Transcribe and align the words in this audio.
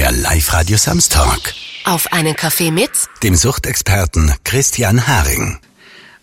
Der 0.00 0.12
Live-Radio 0.12 0.78
Samstag. 0.78 1.52
Auf 1.84 2.10
einen 2.10 2.34
Kaffee 2.34 2.70
mit 2.70 2.88
Dem 3.22 3.34
Suchtexperten 3.34 4.32
Christian 4.44 5.06
Haring. 5.06 5.58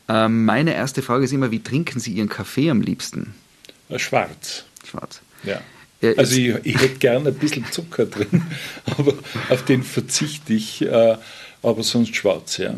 Ähm, 0.10 0.46
meine 0.46 0.74
erste 0.74 1.04
Frage 1.04 1.26
ist 1.26 1.32
immer, 1.32 1.52
wie 1.52 1.62
trinken 1.62 2.00
Sie 2.00 2.14
Ihren 2.14 2.28
Kaffee 2.28 2.72
am 2.72 2.82
liebsten? 2.82 3.36
Äh, 3.90 4.00
Schwarz. 4.00 4.64
Schwarz. 4.84 5.22
Ja. 5.44 5.62
Äh, 6.02 6.16
Also 6.18 6.38
ich, 6.38 6.56
ich 6.64 6.82
hätte 6.82 6.98
gerne 6.98 7.30
ein 7.30 7.36
bisschen 7.36 7.66
Zucker 7.70 8.08
drin, 8.08 8.42
aber 8.98 9.14
auf 9.50 9.64
den 9.64 9.84
verzichte 9.84 10.54
ich, 10.54 10.82
äh, 10.82 11.16
aber 11.62 11.84
sonst 11.84 12.16
schwarz, 12.16 12.58
ja. 12.58 12.74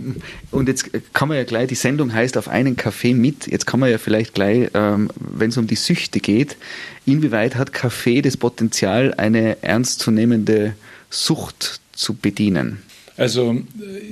Und 0.52 0.68
jetzt 0.68 0.89
kann 1.13 1.29
man 1.29 1.38
ja 1.38 1.45
gleich, 1.45 1.70
die 1.70 1.75
Sendung 1.75 2.13
heißt 2.13 2.36
auf 2.36 2.50
einen 2.50 2.75
Kaffee 2.75 3.13
mit. 3.13 3.47
Jetzt 3.47 3.66
kann 3.66 3.79
man 3.79 3.89
ja 3.89 4.00
vielleicht 4.00 4.34
gleich, 4.34 4.70
ähm, 4.73 5.09
wenn 5.16 5.50
es 5.50 5.55
um 5.55 5.66
die 5.66 5.75
Süchte 5.75 6.20
geht, 6.20 6.57
inwieweit 7.05 7.55
hat 7.55 7.71
Kaffee 7.71 8.21
das 8.21 8.36
Potenzial, 8.36 9.13
eine 9.13 9.63
ernstzunehmende 9.63 10.75
Sucht 11.09 11.81
zu 11.93 12.13
bedienen? 12.13 12.83
Also 13.17 13.61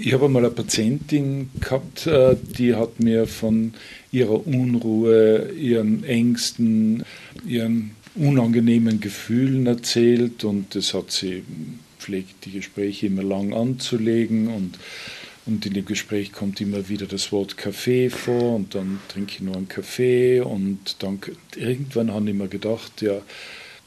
ich 0.01 0.13
habe 0.13 0.25
einmal 0.25 0.45
eine 0.45 0.53
Patientin 0.53 1.49
gehabt, 1.61 2.07
äh, 2.07 2.35
die 2.57 2.75
hat 2.75 2.99
mir 2.99 3.25
von 3.25 3.73
ihrer 4.11 4.45
Unruhe, 4.45 5.49
ihren 5.53 6.03
Ängsten, 6.03 7.03
ihren 7.47 7.91
unangenehmen 8.15 8.99
Gefühlen 8.99 9.65
erzählt 9.65 10.43
und 10.43 10.75
das 10.75 10.93
hat 10.93 11.11
sie 11.11 11.43
pflegt 11.99 12.45
die 12.45 12.51
Gespräche 12.51 13.07
immer 13.07 13.23
lang 13.23 13.53
anzulegen 13.53 14.49
und 14.49 14.77
und 15.45 15.65
in 15.65 15.73
dem 15.73 15.85
Gespräch 15.85 16.33
kommt 16.33 16.59
immer 16.59 16.89
wieder 16.89 17.05
das 17.05 17.31
Wort 17.31 17.55
Kaffee 17.55 18.09
vor 18.09 18.57
und 18.57 18.75
dann 18.75 18.99
trinke 19.07 19.35
ich 19.35 19.39
nur 19.39 19.55
einen 19.55 19.69
Kaffee 19.69 20.41
und 20.41 20.97
dann 20.99 21.21
irgendwann 21.55 22.11
habe 22.11 22.29
ich 22.29 22.35
mir 22.35 22.49
gedacht, 22.49 23.01
ja, 23.01 23.21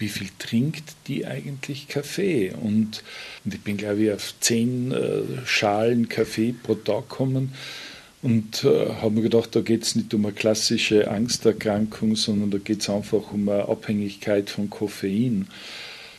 wie 0.00 0.08
viel 0.08 0.28
trinkt 0.38 0.94
die 1.06 1.26
eigentlich 1.26 1.86
Kaffee? 1.86 2.52
Und, 2.52 3.04
und 3.44 3.54
ich 3.54 3.60
bin, 3.60 3.76
glaube 3.76 4.02
ich, 4.02 4.12
auf 4.12 4.34
zehn 4.40 4.90
äh, 4.92 5.22
Schalen 5.44 6.08
Kaffee 6.08 6.54
pro 6.62 6.74
Tag 6.74 7.10
gekommen 7.10 7.52
und 8.22 8.64
äh, 8.64 8.88
habe 9.00 9.16
mir 9.16 9.22
gedacht, 9.22 9.54
da 9.54 9.60
geht 9.60 9.82
es 9.82 9.94
nicht 9.94 10.12
um 10.12 10.24
eine 10.24 10.34
klassische 10.34 11.10
Angsterkrankung, 11.10 12.16
sondern 12.16 12.50
da 12.50 12.58
geht 12.58 12.80
es 12.80 12.90
einfach 12.90 13.32
um 13.32 13.48
eine 13.48 13.68
Abhängigkeit 13.68 14.50
von 14.50 14.68
Koffein. 14.68 15.48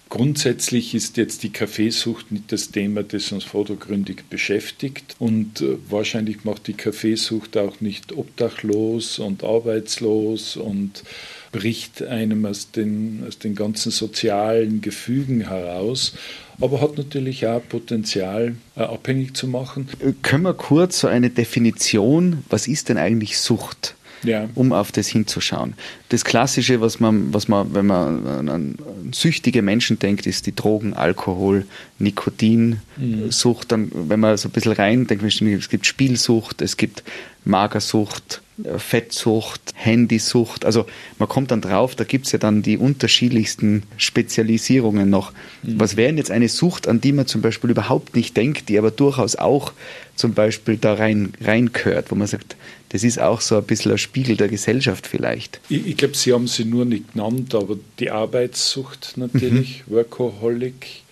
Grundsätzlich 0.10 0.94
ist 0.94 1.16
jetzt 1.16 1.42
die 1.42 1.52
Kaffeesucht 1.52 2.34
nicht 2.34 2.52
das 2.52 2.72
Thema, 2.72 3.02
das 3.02 3.32
uns 3.32 3.46
vordergründig 3.46 4.26
beschäftigt. 4.30 5.16
Und 5.20 5.62
äh, 5.62 5.78
wahrscheinlich 5.90 6.44
macht 6.44 6.68
die 6.68 6.74
Kaffeesucht 6.74 7.56
auch 7.58 7.82
nicht 7.82 8.12
obdachlos 8.12 9.20
und 9.20 9.44
arbeitslos 9.44 10.58
und 10.58 11.04
bricht 11.52 12.04
einem 12.04 12.46
aus 12.46 12.72
den, 12.72 13.24
aus 13.28 13.38
den 13.40 13.56
ganzen 13.56 13.92
sozialen 13.92 14.82
Gefügen 14.82 15.48
heraus, 15.48 16.14
aber 16.60 16.82
hat 16.82 16.98
natürlich 16.98 17.46
auch 17.48 17.62
Potenzial, 17.68 18.56
äh, 18.76 18.82
abhängig 18.82 19.36
zu 19.36 19.48
machen. 19.48 19.88
Können 20.22 20.44
wir 20.44 20.54
kurz 20.54 21.00
so 21.00 21.08
eine 21.08 21.30
Definition, 21.30 22.44
was 22.50 22.68
ist 22.68 22.90
denn 22.90 22.98
eigentlich 22.98 23.38
Sucht? 23.38 23.96
Ja. 24.24 24.48
um 24.54 24.72
auf 24.72 24.92
das 24.92 25.08
hinzuschauen. 25.08 25.74
Das 26.10 26.24
Klassische, 26.24 26.80
was 26.80 27.00
man, 27.00 27.34
was 27.34 27.48
man, 27.48 27.74
wenn 27.74 27.88
man 27.88 28.50
an, 28.50 28.76
süchtige 29.12 29.64
Menschen 29.64 29.98
denkt, 29.98 30.28
ist 30.28 30.46
die 30.46 30.54
Drogen, 30.54 30.94
Alkohol, 30.94 31.66
Nikotin, 31.98 32.82
Sucht. 33.30 33.72
Dann, 33.72 33.92
wenn 33.92 34.20
man 34.20 34.38
so 34.38 34.50
ein 34.50 34.52
bisschen 34.52 34.74
rein 34.74 35.08
denkt, 35.08 35.24
es 35.24 35.70
gibt 35.70 35.88
Spielsucht, 35.88 36.62
es 36.62 36.78
gibt 36.78 37.04
Magersucht, 37.46 38.44
Fettsucht, 38.78 39.62
Handysucht. 39.76 40.66
Also 40.66 40.86
man 41.20 41.30
kommt 41.30 41.52
dann 41.52 41.62
drauf, 41.62 41.96
da 41.96 42.04
gibt 42.04 42.26
es 42.26 42.32
ja 42.32 42.40
dann 42.40 42.62
die 42.62 42.78
unterschiedlichsten 42.78 43.84
Spezialisierungen 43.98 45.10
noch. 45.10 45.34
Was 45.64 45.98
wäre 45.98 46.10
denn 46.10 46.18
jetzt 46.18 46.32
eine 46.32 46.50
Sucht, 46.50 46.88
an 46.88 47.02
die 47.02 47.12
man 47.12 47.28
zum 47.28 47.42
Beispiel 47.42 47.70
überhaupt 47.70 48.16
nicht 48.16 48.36
denkt, 48.38 48.70
die 48.70 48.78
aber 48.78 48.92
durchaus 48.92 49.36
auch 49.36 49.74
zum 50.16 50.34
Beispiel 50.34 50.78
da 50.78 50.94
rein 50.94 51.34
reingehört, 51.42 52.12
wo 52.12 52.16
man 52.16 52.28
sagt, 52.28 52.56
das 52.90 53.04
ist 53.04 53.20
auch 53.20 53.42
so 53.42 53.58
ein 53.58 53.64
bisschen 53.64 53.92
ein 53.92 53.98
Spiegel 53.98 54.36
der 54.36 54.50
Gesellschaft 54.50 55.08
vielleicht. 55.08 55.60
Ich, 55.70 55.88
ich 55.88 55.98
glaube, 55.98 56.16
Sie 56.16 56.34
haben 56.34 56.48
sie 56.48 56.66
nur 56.66 56.86
nicht 56.86 57.14
genannt, 57.14 57.56
aber 57.56 57.78
die 58.00 58.12
Arbeitssucht 58.12 59.14
natürlich, 59.16 59.84
Workaholic, 59.88 61.04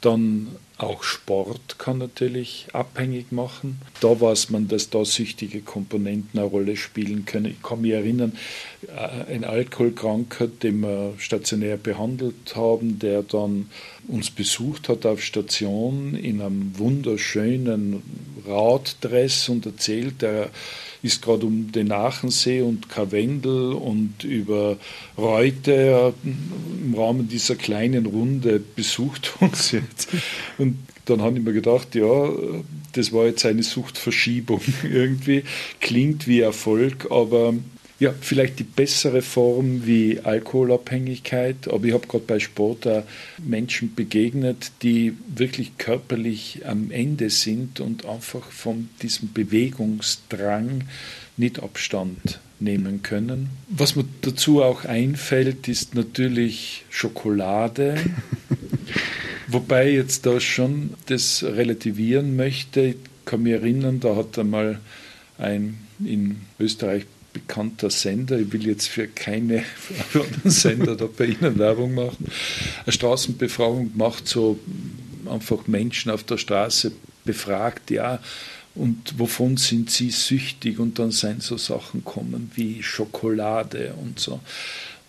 dann 0.00 0.48
auch 0.76 1.04
Sport 1.04 1.78
kann 1.78 1.98
natürlich 1.98 2.66
abhängig 2.72 3.30
machen. 3.30 3.80
Da 4.00 4.20
weiß 4.20 4.50
man, 4.50 4.66
dass 4.66 4.90
da 4.90 5.04
süchtige 5.04 5.60
Komponenten 5.60 6.38
eine 6.38 6.48
Rolle 6.48 6.76
spielen 6.76 7.24
können. 7.24 7.46
Ich 7.46 7.62
kann 7.62 7.82
mich 7.82 7.92
erinnern, 7.92 8.36
äh, 8.88 9.32
ein 9.32 9.44
Alkoholkranker, 9.44 10.48
den 10.48 10.80
wir 10.80 11.14
stationär 11.18 11.76
behandelt 11.76 12.56
haben, 12.56 12.98
der 12.98 13.22
dann 13.22 13.70
uns 14.08 14.30
besucht 14.30 14.88
hat 14.88 15.06
auf 15.06 15.22
Station 15.22 16.14
in 16.14 16.40
einem 16.40 16.78
wunderschönen 16.78 18.02
Raddress 18.46 19.48
und 19.48 19.66
erzählt, 19.66 20.22
er 20.22 20.50
ist 21.02 21.20
gerade 21.20 21.44
um 21.46 21.70
den 21.70 21.92
Aachensee 21.92 22.62
und 22.62 22.88
Karwendel 22.88 23.72
und 23.72 24.24
über 24.24 24.78
Reute 25.18 26.14
im 26.24 26.94
Rahmen 26.94 27.28
dieser 27.28 27.56
kleinen 27.56 28.06
Runde 28.06 28.58
besucht 28.58 29.34
uns 29.40 29.72
jetzt. 29.72 30.08
Und 30.56 30.78
dann 31.04 31.20
habe 31.20 31.38
ich 31.38 31.44
mir 31.44 31.52
gedacht, 31.52 31.94
ja, 31.94 32.30
das 32.92 33.12
war 33.12 33.26
jetzt 33.26 33.44
eine 33.44 33.62
Suchtverschiebung 33.62 34.62
irgendwie. 34.82 35.44
Klingt 35.80 36.26
wie 36.26 36.40
Erfolg, 36.40 37.08
aber 37.10 37.54
ja, 38.04 38.14
vielleicht 38.20 38.58
die 38.58 38.64
bessere 38.64 39.22
Form 39.22 39.86
wie 39.86 40.20
Alkoholabhängigkeit, 40.22 41.68
aber 41.68 41.86
ich 41.86 41.94
habe 41.94 42.06
gerade 42.06 42.24
bei 42.24 42.38
Sport 42.38 42.86
auch 42.86 43.02
Menschen 43.42 43.94
begegnet, 43.94 44.72
die 44.82 45.14
wirklich 45.34 45.78
körperlich 45.78 46.66
am 46.66 46.90
Ende 46.90 47.30
sind 47.30 47.80
und 47.80 48.04
einfach 48.04 48.50
von 48.50 48.90
diesem 49.00 49.32
Bewegungsdrang 49.32 50.84
nicht 51.38 51.62
Abstand 51.62 52.40
nehmen 52.60 53.02
können. 53.02 53.48
Was 53.70 53.96
mir 53.96 54.04
dazu 54.20 54.62
auch 54.62 54.84
einfällt, 54.84 55.66
ist 55.66 55.94
natürlich 55.94 56.84
Schokolade. 56.90 57.96
Wobei 59.48 59.88
ich 59.88 59.96
jetzt 59.96 60.26
da 60.26 60.40
schon 60.40 60.90
das 61.06 61.42
relativieren 61.42 62.36
möchte. 62.36 62.80
Ich 62.82 62.96
kann 63.24 63.44
mich 63.44 63.54
erinnern, 63.54 64.00
da 64.00 64.14
hat 64.14 64.38
einmal 64.38 64.78
ein 65.38 65.78
in 66.04 66.42
Österreich 66.58 67.06
bekannter 67.34 67.90
Sender, 67.90 68.38
ich 68.38 68.50
will 68.50 68.66
jetzt 68.66 68.88
für 68.88 69.06
keine 69.08 69.64
Sender 70.44 70.96
da 70.96 71.06
bei 71.06 71.26
Ihnen 71.26 71.58
Werbung 71.58 71.94
machen, 71.94 72.26
eine 72.86 72.92
Straßenbefragung 72.92 73.92
gemacht, 73.92 74.26
so 74.26 74.58
einfach 75.30 75.66
Menschen 75.66 76.10
auf 76.10 76.24
der 76.24 76.38
Straße 76.38 76.92
befragt, 77.24 77.90
ja, 77.90 78.20
und 78.74 79.18
wovon 79.18 79.56
sind 79.56 79.90
sie 79.90 80.10
süchtig? 80.10 80.80
Und 80.80 80.98
dann 80.98 81.12
seien 81.12 81.40
so 81.40 81.56
Sachen 81.56 82.04
kommen 82.04 82.50
wie 82.54 82.82
Schokolade 82.82 83.94
und 84.00 84.18
so. 84.18 84.40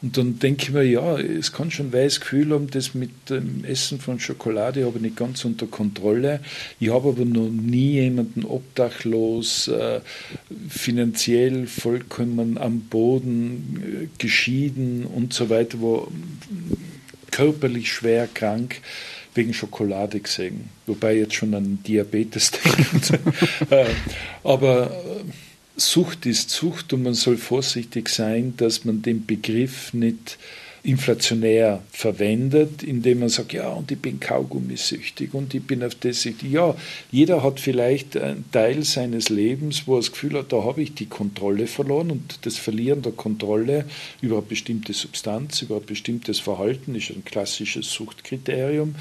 Und 0.05 0.19
dann 0.19 0.37
denke 0.37 0.65
ich 0.65 0.71
mir, 0.71 0.83
ja, 0.83 1.17
es 1.17 1.51
kann 1.51 1.71
schon 1.71 1.91
weißes 1.91 2.19
Gefühl 2.19 2.53
haben, 2.53 2.69
das 2.69 2.93
mit 2.93 3.09
dem 3.31 3.65
Essen 3.65 3.99
von 3.99 4.19
Schokolade 4.19 4.85
habe 4.85 4.97
ich 4.97 5.01
nicht 5.01 5.15
ganz 5.15 5.43
unter 5.45 5.65
Kontrolle. 5.65 6.41
Ich 6.79 6.91
habe 6.91 7.09
aber 7.09 7.25
noch 7.25 7.49
nie 7.49 7.93
jemanden 7.93 8.45
obdachlos, 8.45 9.67
äh, 9.67 10.01
finanziell 10.69 11.65
vollkommen 11.65 12.59
am 12.59 12.81
Boden, 12.81 13.81
äh, 14.03 14.07
geschieden 14.19 15.07
und 15.07 15.33
so 15.33 15.49
weiter, 15.49 15.79
wo 15.81 16.07
körperlich 17.31 17.91
schwer 17.91 18.27
krank 18.31 18.81
wegen 19.33 19.55
Schokolade 19.55 20.19
gesehen. 20.19 20.69
Wobei 20.85 21.17
jetzt 21.17 21.33
schon 21.33 21.55
an 21.55 21.79
Diabetes 21.81 22.51
denkt. 22.63 23.09
Äh, 23.71 23.87
aber 24.43 24.91
äh, 24.91 25.44
Sucht 25.77 26.25
ist 26.25 26.51
Sucht 26.51 26.93
und 26.93 27.03
man 27.03 27.13
soll 27.13 27.37
vorsichtig 27.37 28.09
sein, 28.09 28.53
dass 28.57 28.85
man 28.85 29.01
den 29.01 29.25
Begriff 29.25 29.93
nicht 29.93 30.37
inflationär 30.85 31.81
verwendet, 31.91 32.83
indem 32.83 33.19
man 33.19 33.29
sagt, 33.29 33.53
ja, 33.53 33.69
und 33.69 33.91
ich 33.91 33.99
bin 33.99 34.19
kaugummisüchtig 34.19 35.33
und 35.33 35.53
ich 35.53 35.63
bin 35.63 35.83
auf 35.83 35.95
das 35.95 36.21
süchtig. 36.21 36.51
Ja, 36.51 36.75
jeder 37.11 37.41
hat 37.41 37.59
vielleicht 37.59 38.15
einen 38.15 38.45
Teil 38.51 38.83
seines 38.83 39.29
Lebens, 39.29 39.87
wo 39.87 39.95
er 39.95 40.01
das 40.01 40.11
Gefühl 40.11 40.37
hat, 40.37 40.53
da 40.53 40.63
habe 40.63 40.83
ich 40.83 40.93
die 40.93 41.07
Kontrolle 41.07 41.65
verloren 41.65 42.11
und 42.11 42.39
das 42.43 42.57
Verlieren 42.57 43.01
der 43.01 43.13
Kontrolle 43.13 43.85
über 44.21 44.37
eine 44.37 44.45
bestimmte 44.45 44.93
Substanz, 44.93 45.63
über 45.63 45.77
ein 45.77 45.85
bestimmtes 45.85 46.39
Verhalten 46.39 46.93
ist 46.93 47.09
ein 47.09 47.25
klassisches 47.25 47.91
Suchtkriterium. 47.91 48.95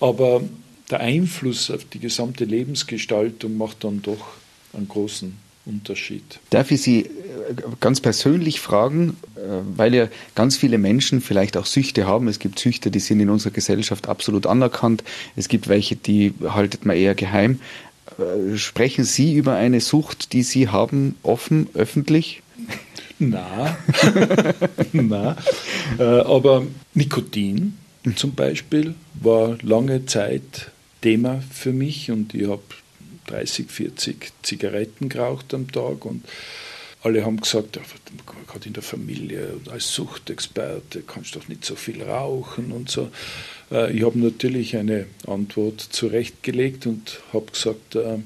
Aber 0.00 0.42
der 0.90 1.00
Einfluss 1.00 1.70
auf 1.70 1.84
die 1.84 2.00
gesamte 2.00 2.44
Lebensgestaltung 2.44 3.56
macht 3.56 3.84
dann 3.84 4.02
doch 4.02 4.34
einen 4.72 4.88
großen 4.88 5.36
Unterschied. 5.64 6.40
Darf 6.50 6.70
ich 6.72 6.82
Sie 6.82 7.02
äh, 7.02 7.08
ganz 7.80 8.00
persönlich 8.00 8.60
fragen, 8.60 9.16
äh, 9.36 9.40
weil 9.76 9.94
ja 9.94 10.08
ganz 10.34 10.56
viele 10.56 10.76
Menschen 10.76 11.20
vielleicht 11.20 11.56
auch 11.56 11.66
Süchte 11.66 12.06
haben. 12.06 12.26
Es 12.26 12.40
gibt 12.40 12.58
Süchte, 12.58 12.90
die 12.90 12.98
sind 12.98 13.20
in 13.20 13.30
unserer 13.30 13.52
Gesellschaft 13.52 14.08
absolut 14.08 14.46
anerkannt. 14.46 15.04
Es 15.36 15.48
gibt 15.48 15.68
welche, 15.68 15.94
die 15.94 16.34
haltet 16.42 16.84
man 16.84 16.96
eher 16.96 17.14
geheim. 17.14 17.60
Äh, 18.18 18.56
Sprechen 18.56 19.04
Sie 19.04 19.34
über 19.34 19.54
eine 19.54 19.80
Sucht, 19.80 20.32
die 20.32 20.42
Sie 20.42 20.68
haben, 20.68 21.14
offen, 21.22 21.68
öffentlich? 21.74 22.42
Na, 23.20 23.78
na. 24.92 25.36
Aber 25.98 26.66
Nikotin 26.94 27.78
mhm. 28.02 28.16
zum 28.16 28.34
Beispiel 28.34 28.94
war 29.14 29.58
lange 29.62 30.06
Zeit 30.06 30.72
Thema 31.02 31.42
für 31.50 31.72
mich 31.72 32.10
und 32.10 32.34
ich 32.34 32.48
habe 32.48 32.62
30, 33.26 33.70
40 33.70 34.32
Zigaretten 34.42 35.08
geraucht 35.08 35.54
am 35.54 35.70
Tag 35.70 36.04
und 36.04 36.24
alle 37.02 37.24
haben 37.24 37.40
gesagt, 37.40 37.80
gerade 38.46 38.66
in 38.66 38.74
der 38.74 38.82
Familie 38.82 39.60
als 39.70 39.92
Suchtexperte 39.92 41.02
kannst 41.02 41.34
du 41.34 41.40
doch 41.40 41.48
nicht 41.48 41.64
so 41.64 41.74
viel 41.74 42.02
rauchen 42.02 42.70
und 42.70 42.90
so. 42.90 43.10
Äh, 43.72 43.92
ich 43.92 44.04
habe 44.04 44.18
natürlich 44.18 44.76
eine 44.76 45.06
Antwort 45.26 45.80
zurechtgelegt 45.80 46.86
und 46.86 47.20
habe 47.32 47.46
gesagt, 47.50 47.96
äh, 47.96 48.18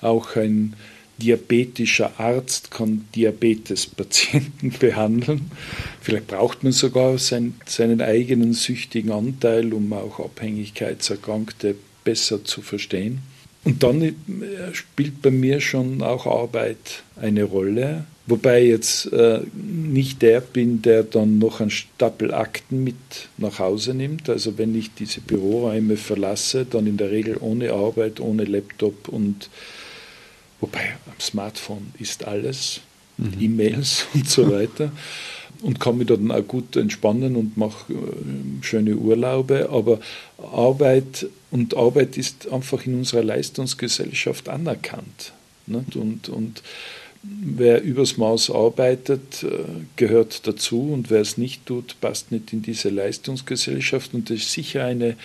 auch 0.00 0.36
ein 0.36 0.74
diabetischer 1.18 2.18
Arzt 2.18 2.70
kann 2.70 3.06
Diabetespatienten 3.14 4.70
behandeln. 4.80 5.50
Vielleicht 6.00 6.28
braucht 6.28 6.62
man 6.62 6.72
sogar 6.72 7.18
sein, 7.18 7.54
seinen 7.66 8.00
eigenen 8.00 8.52
süchtigen 8.52 9.10
Anteil, 9.10 9.74
um 9.74 9.92
auch 9.92 10.20
Abhängigkeitserkrankte 10.20 11.74
besser 12.04 12.44
zu 12.44 12.62
verstehen. 12.62 13.20
Und 13.64 13.82
dann 13.82 14.02
äh, 14.02 14.14
spielt 14.72 15.20
bei 15.20 15.30
mir 15.30 15.60
schon 15.60 16.02
auch 16.02 16.26
Arbeit 16.26 17.02
eine 17.20 17.44
Rolle. 17.44 18.04
Wobei 18.26 18.62
ich 18.62 18.68
jetzt 18.68 19.12
äh, 19.12 19.40
nicht 19.54 20.22
der 20.22 20.40
bin, 20.40 20.82
der 20.82 21.02
dann 21.02 21.38
noch 21.38 21.60
einen 21.60 21.70
Stapel 21.70 22.32
Akten 22.32 22.84
mit 22.84 22.96
nach 23.36 23.58
Hause 23.58 23.94
nimmt. 23.94 24.28
Also 24.28 24.58
wenn 24.58 24.74
ich 24.74 24.94
diese 24.94 25.20
Büroräume 25.20 25.96
verlasse, 25.96 26.66
dann 26.66 26.86
in 26.86 26.98
der 26.98 27.10
Regel 27.10 27.38
ohne 27.40 27.72
Arbeit, 27.72 28.20
ohne 28.20 28.44
Laptop 28.44 29.08
und 29.08 29.48
wobei 30.60 30.96
am 31.06 31.20
Smartphone 31.20 31.92
ist 31.98 32.24
alles, 32.24 32.80
mhm. 33.16 33.32
E-Mails 33.40 34.06
und 34.14 34.28
so 34.28 34.50
weiter. 34.50 34.92
Und 35.60 35.80
kann 35.80 35.98
mich 35.98 36.06
dann 36.06 36.30
auch 36.30 36.46
gut 36.46 36.76
entspannen 36.76 37.34
und 37.34 37.56
mache 37.56 37.92
äh, 37.92 38.62
schöne 38.62 38.96
Urlaube. 38.96 39.70
Aber 39.70 39.98
Arbeit 40.38 41.26
und 41.50 41.76
Arbeit 41.76 42.16
ist 42.16 42.48
einfach 42.52 42.86
in 42.86 42.94
unserer 42.94 43.24
Leistungsgesellschaft 43.24 44.48
anerkannt. 44.48 45.32
Und, 45.66 46.28
und 46.28 46.62
wer 47.22 47.82
übers 47.82 48.16
Maß 48.16 48.50
arbeitet, 48.50 49.42
äh, 49.42 49.48
gehört 49.96 50.46
dazu 50.46 50.92
und 50.92 51.10
wer 51.10 51.20
es 51.20 51.38
nicht 51.38 51.66
tut, 51.66 52.00
passt 52.00 52.32
nicht 52.32 52.52
in 52.52 52.62
diese 52.62 52.90
Leistungsgesellschaft. 52.90 54.14
Und 54.14 54.30
das 54.30 54.38
ist 54.38 54.52
sicher 54.52 54.84
eine 54.84 55.16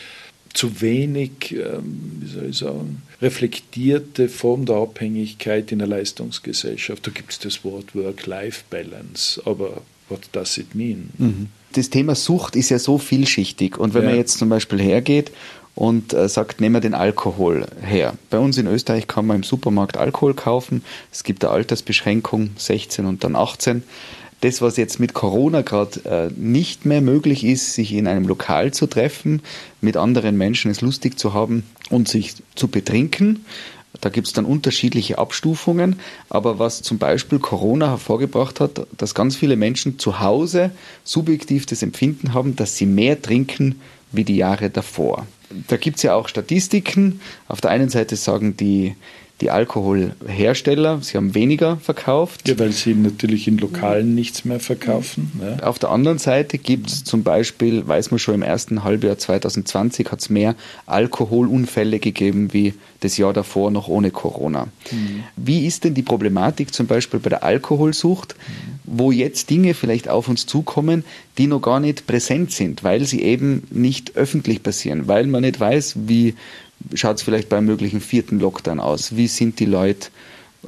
zu 0.54 0.82
wenig, 0.82 1.52
ähm, 1.52 2.20
wie 2.20 2.28
soll 2.28 2.50
ich 2.50 2.58
sagen, 2.58 3.02
reflektierte 3.22 4.30
Form 4.30 4.66
der 4.66 4.76
Abhängigkeit 4.78 5.72
in 5.72 5.80
der 5.80 5.88
Leistungsgesellschaft. 5.88 7.06
Da 7.08 7.12
gibt 7.12 7.32
es 7.32 7.40
das 7.40 7.64
Wort 7.64 7.96
Work-Life-Balance, 7.96 9.42
aber 9.46 9.82
what 10.14 10.22
does 10.32 10.58
it 10.58 10.74
mean? 10.74 11.10
Mhm. 11.18 11.48
Das 11.74 11.90
Thema 11.90 12.16
Sucht 12.16 12.56
ist 12.56 12.70
ja 12.70 12.80
so 12.80 12.98
vielschichtig 12.98 13.78
und 13.78 13.94
wenn 13.94 14.04
ja. 14.04 14.10
man 14.10 14.18
jetzt 14.18 14.38
zum 14.38 14.48
Beispiel 14.48 14.80
hergeht 14.80 15.32
und 15.76 16.14
äh, 16.14 16.30
sagt, 16.30 16.62
nehmen 16.62 16.76
wir 16.76 16.82
den 16.82 16.94
Alkohol 16.94 17.66
her. 17.82 18.14
Bei 18.30 18.38
uns 18.38 18.58
in 18.58 18.68
Österreich 18.68 19.08
kann 19.08 19.26
man 19.26 19.38
im 19.38 19.44
Supermarkt 19.44 19.98
Alkohol 19.98 20.36
kaufen. 20.36 20.84
Es 21.12 21.24
gibt 21.24 21.44
eine 21.44 21.52
Altersbeschränkung, 21.52 22.52
16 22.58 23.06
und 23.06 23.24
dann 23.24 23.36
18 23.36 23.84
das, 24.44 24.62
was 24.62 24.76
jetzt 24.76 25.00
mit 25.00 25.14
Corona 25.14 25.62
gerade 25.62 26.02
äh, 26.04 26.30
nicht 26.36 26.86
mehr 26.86 27.00
möglich 27.00 27.46
ist, 27.46 27.76
sich 27.76 27.94
in 27.94 28.08
einem 28.08 28.28
Lokal 28.28 28.74
zu 28.74 28.88
treffen, 28.88 29.42
mit 29.80 29.96
anderen 29.96 30.38
Menschen 30.38 30.70
es 30.70 30.82
lustig 30.82 31.18
zu 31.18 31.34
haben 31.34 31.64
und 31.90 32.10
sich 32.10 32.34
zu 32.56 32.68
betrinken. 32.68 33.46
Da 34.04 34.10
gibt 34.10 34.28
es 34.28 34.34
dann 34.34 34.44
unterschiedliche 34.44 35.18
Abstufungen. 35.18 35.96
Aber 36.28 36.60
was 36.60 36.82
zum 36.82 36.98
Beispiel 36.98 37.40
Corona 37.40 37.88
hervorgebracht 37.88 38.60
hat, 38.60 38.86
dass 38.98 39.16
ganz 39.16 39.38
viele 39.38 39.56
Menschen 39.56 39.98
zu 39.98 40.20
Hause 40.20 40.72
subjektiv 41.06 41.66
das 41.66 41.84
Empfinden 41.84 42.34
haben, 42.34 42.58
dass 42.58 42.76
sie 42.76 42.86
mehr 42.86 43.22
trinken 43.22 43.80
wie 44.12 44.26
die 44.26 44.36
Jahre 44.36 44.70
davor. 44.70 45.26
Da 45.70 45.78
gibt 45.78 45.98
es 45.98 46.04
ja 46.04 46.16
auch 46.16 46.28
Statistiken. 46.28 47.22
Auf 47.48 47.62
der 47.62 47.72
einen 47.72 47.88
Seite 47.88 48.18
sagen 48.18 48.58
die 48.58 48.98
die 49.44 49.52
Alkoholhersteller, 49.52 51.02
sie 51.02 51.18
haben 51.18 51.36
weniger 51.36 51.76
verkauft. 51.78 52.48
Ja, 52.48 52.58
weil 52.58 52.72
sie 52.72 52.94
natürlich 52.94 53.46
in 53.46 53.58
Lokalen 53.58 54.16
nichts 54.16 54.46
mehr 54.46 54.62
verkaufen. 54.62 55.34
Ja. 55.42 55.68
Auf 55.68 55.80
der 55.80 55.90
anderen 55.90 56.18
Seite 56.18 56.58
gibt 56.58 56.88
es 56.88 57.04
zum 57.04 57.24
Beispiel, 57.24 57.86
weiß 57.86 58.12
man 58.12 58.20
schon 58.20 58.36
im 58.36 58.42
ersten 58.42 58.86
Halbjahr 58.86 59.18
2020 59.18 60.10
hat 60.10 60.22
es 60.22 60.30
mehr 60.30 60.56
Alkoholunfälle 60.86 62.00
gegeben 62.00 62.54
wie 62.54 62.74
das 63.02 63.18
Jahr 63.18 63.34
davor 63.34 63.70
noch 63.70 63.90
ohne 63.90 64.12
Corona. 64.12 64.68
Mhm. 64.92 65.24
Wie 65.36 65.66
ist 65.66 65.84
denn 65.84 65.94
die 65.94 66.04
Problematik 66.04 66.74
zum 66.74 66.88
Beispiel 66.88 67.20
bei 67.20 67.30
der 67.30 67.44
Alkoholsucht, 67.44 68.36
mhm. 68.38 68.80
wo 68.86 69.12
jetzt 69.12 69.50
Dinge 69.50 69.74
vielleicht 69.74 70.08
auf 70.08 70.30
uns 70.30 70.46
zukommen, 70.46 71.04
die 71.38 71.48
noch 71.48 71.62
gar 71.62 71.82
nicht 71.82 72.08
präsent 72.08 72.54
sind, 72.54 72.86
weil 72.86 73.04
sie 73.04 73.24
eben 73.24 73.64
nicht 73.72 74.16
öffentlich 74.16 74.64
passieren, 74.64 75.10
weil 75.10 75.28
man 75.28 75.42
nicht 75.42 75.60
weiß, 75.60 75.96
wie 76.08 76.36
schaut 76.94 77.18
es 77.18 77.24
vielleicht 77.24 77.50
beim 77.50 77.66
möglichen 77.66 78.02
vierten 78.02 78.40
Lockdown 78.40 78.80
aus? 78.80 79.16
Wie 79.16 79.28
sind 79.28 79.60
die 79.60 79.66
Leute? 79.66 80.10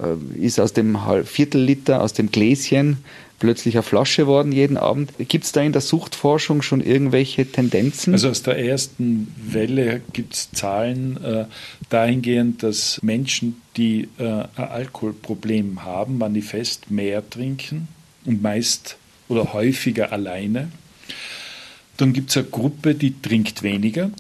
Äh, 0.02 0.44
ist 0.44 0.60
aus 0.60 0.74
dem 0.74 0.98
Viertelliter, 1.26 2.02
aus 2.02 2.14
dem 2.14 2.32
Gläschen 2.32 2.98
plötzlich 3.40 3.76
eine 3.76 3.84
Flasche 3.84 4.28
worden 4.28 4.52
jeden 4.52 4.78
Abend. 4.78 5.12
Gibt 5.18 5.46
es 5.46 5.52
da 5.52 5.62
in 5.62 5.74
der 5.74 5.82
Suchtforschung 5.82 6.62
schon 6.62 6.82
irgendwelche 6.82 7.46
Tendenzen? 7.46 8.14
Also 8.14 8.30
aus 8.30 8.44
der 8.44 8.58
ersten 8.58 9.34
Welle 9.38 10.02
gibt 10.14 10.34
es 10.34 10.52
Zahlen 10.52 11.22
äh, 11.24 11.46
dahingehend, 11.90 12.64
dass 12.64 13.02
Menschen, 13.02 13.62
die 13.78 14.08
äh, 14.18 14.24
ein 14.24 14.48
Alkoholproblem 14.56 15.84
haben, 15.84 16.18
manifest 16.18 16.90
mehr 16.90 17.30
trinken 17.30 17.88
und 18.26 18.42
meist 18.42 18.98
oder 19.28 19.54
häufiger 19.54 20.12
alleine. 20.12 20.70
Dann 21.98 22.14
gibt 22.14 22.30
es 22.30 22.38
eine 22.38 22.46
Gruppe, 22.48 22.96
die 22.96 23.22
trinkt 23.22 23.64
weniger. 23.64 24.12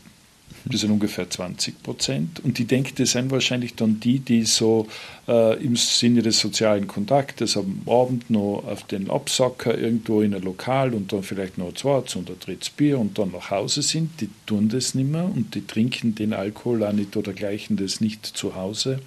Das 0.68 0.82
sind 0.82 0.90
ungefähr 0.90 1.30
20 1.30 1.84
Prozent. 1.84 2.40
Und 2.44 2.58
die 2.58 2.66
denke, 2.66 2.94
das 2.96 3.12
sind 3.12 3.30
wahrscheinlich 3.30 3.76
dann 3.76 4.00
die, 4.00 4.20
die 4.20 4.46
so 4.46 4.88
äh, 5.28 5.64
im 5.64 5.76
Sinne 5.76 6.24
des 6.24 6.40
sozialen 6.40 6.88
Kontaktes 6.88 7.56
am 7.56 7.82
Abend 7.86 8.32
noch 8.32 8.64
auf 8.68 8.84
den 8.84 9.12
Absacker 9.12 9.78
irgendwo 9.78 10.22
in 10.22 10.34
ein 10.34 10.42
Lokal 10.42 10.96
und 10.96 11.14
dann 11.14 11.22
vielleicht 11.22 11.60
noch 11.60 11.68
ein 11.68 11.76
zweites 11.76 12.16
oder 12.16 12.34
drittes 12.34 12.72
Bier 12.72 12.98
und 12.98 13.20
dann 13.20 13.32
nach 13.32 13.52
Hause 13.52 13.84
sind. 13.84 14.22
Die 14.22 14.30
tun 14.48 14.70
das 14.70 14.96
nicht 14.96 15.10
mehr 15.10 15.26
und 15.26 15.54
die 15.54 15.68
trinken 15.68 16.16
den 16.16 16.34
Alkohol 16.34 16.84
auch 16.84 16.94
nicht 16.94 17.16
oder 17.16 17.34
gleichen 17.34 17.78
das 17.78 18.02
nicht 18.02 18.26
zu 18.26 18.56
Hause 18.56 19.00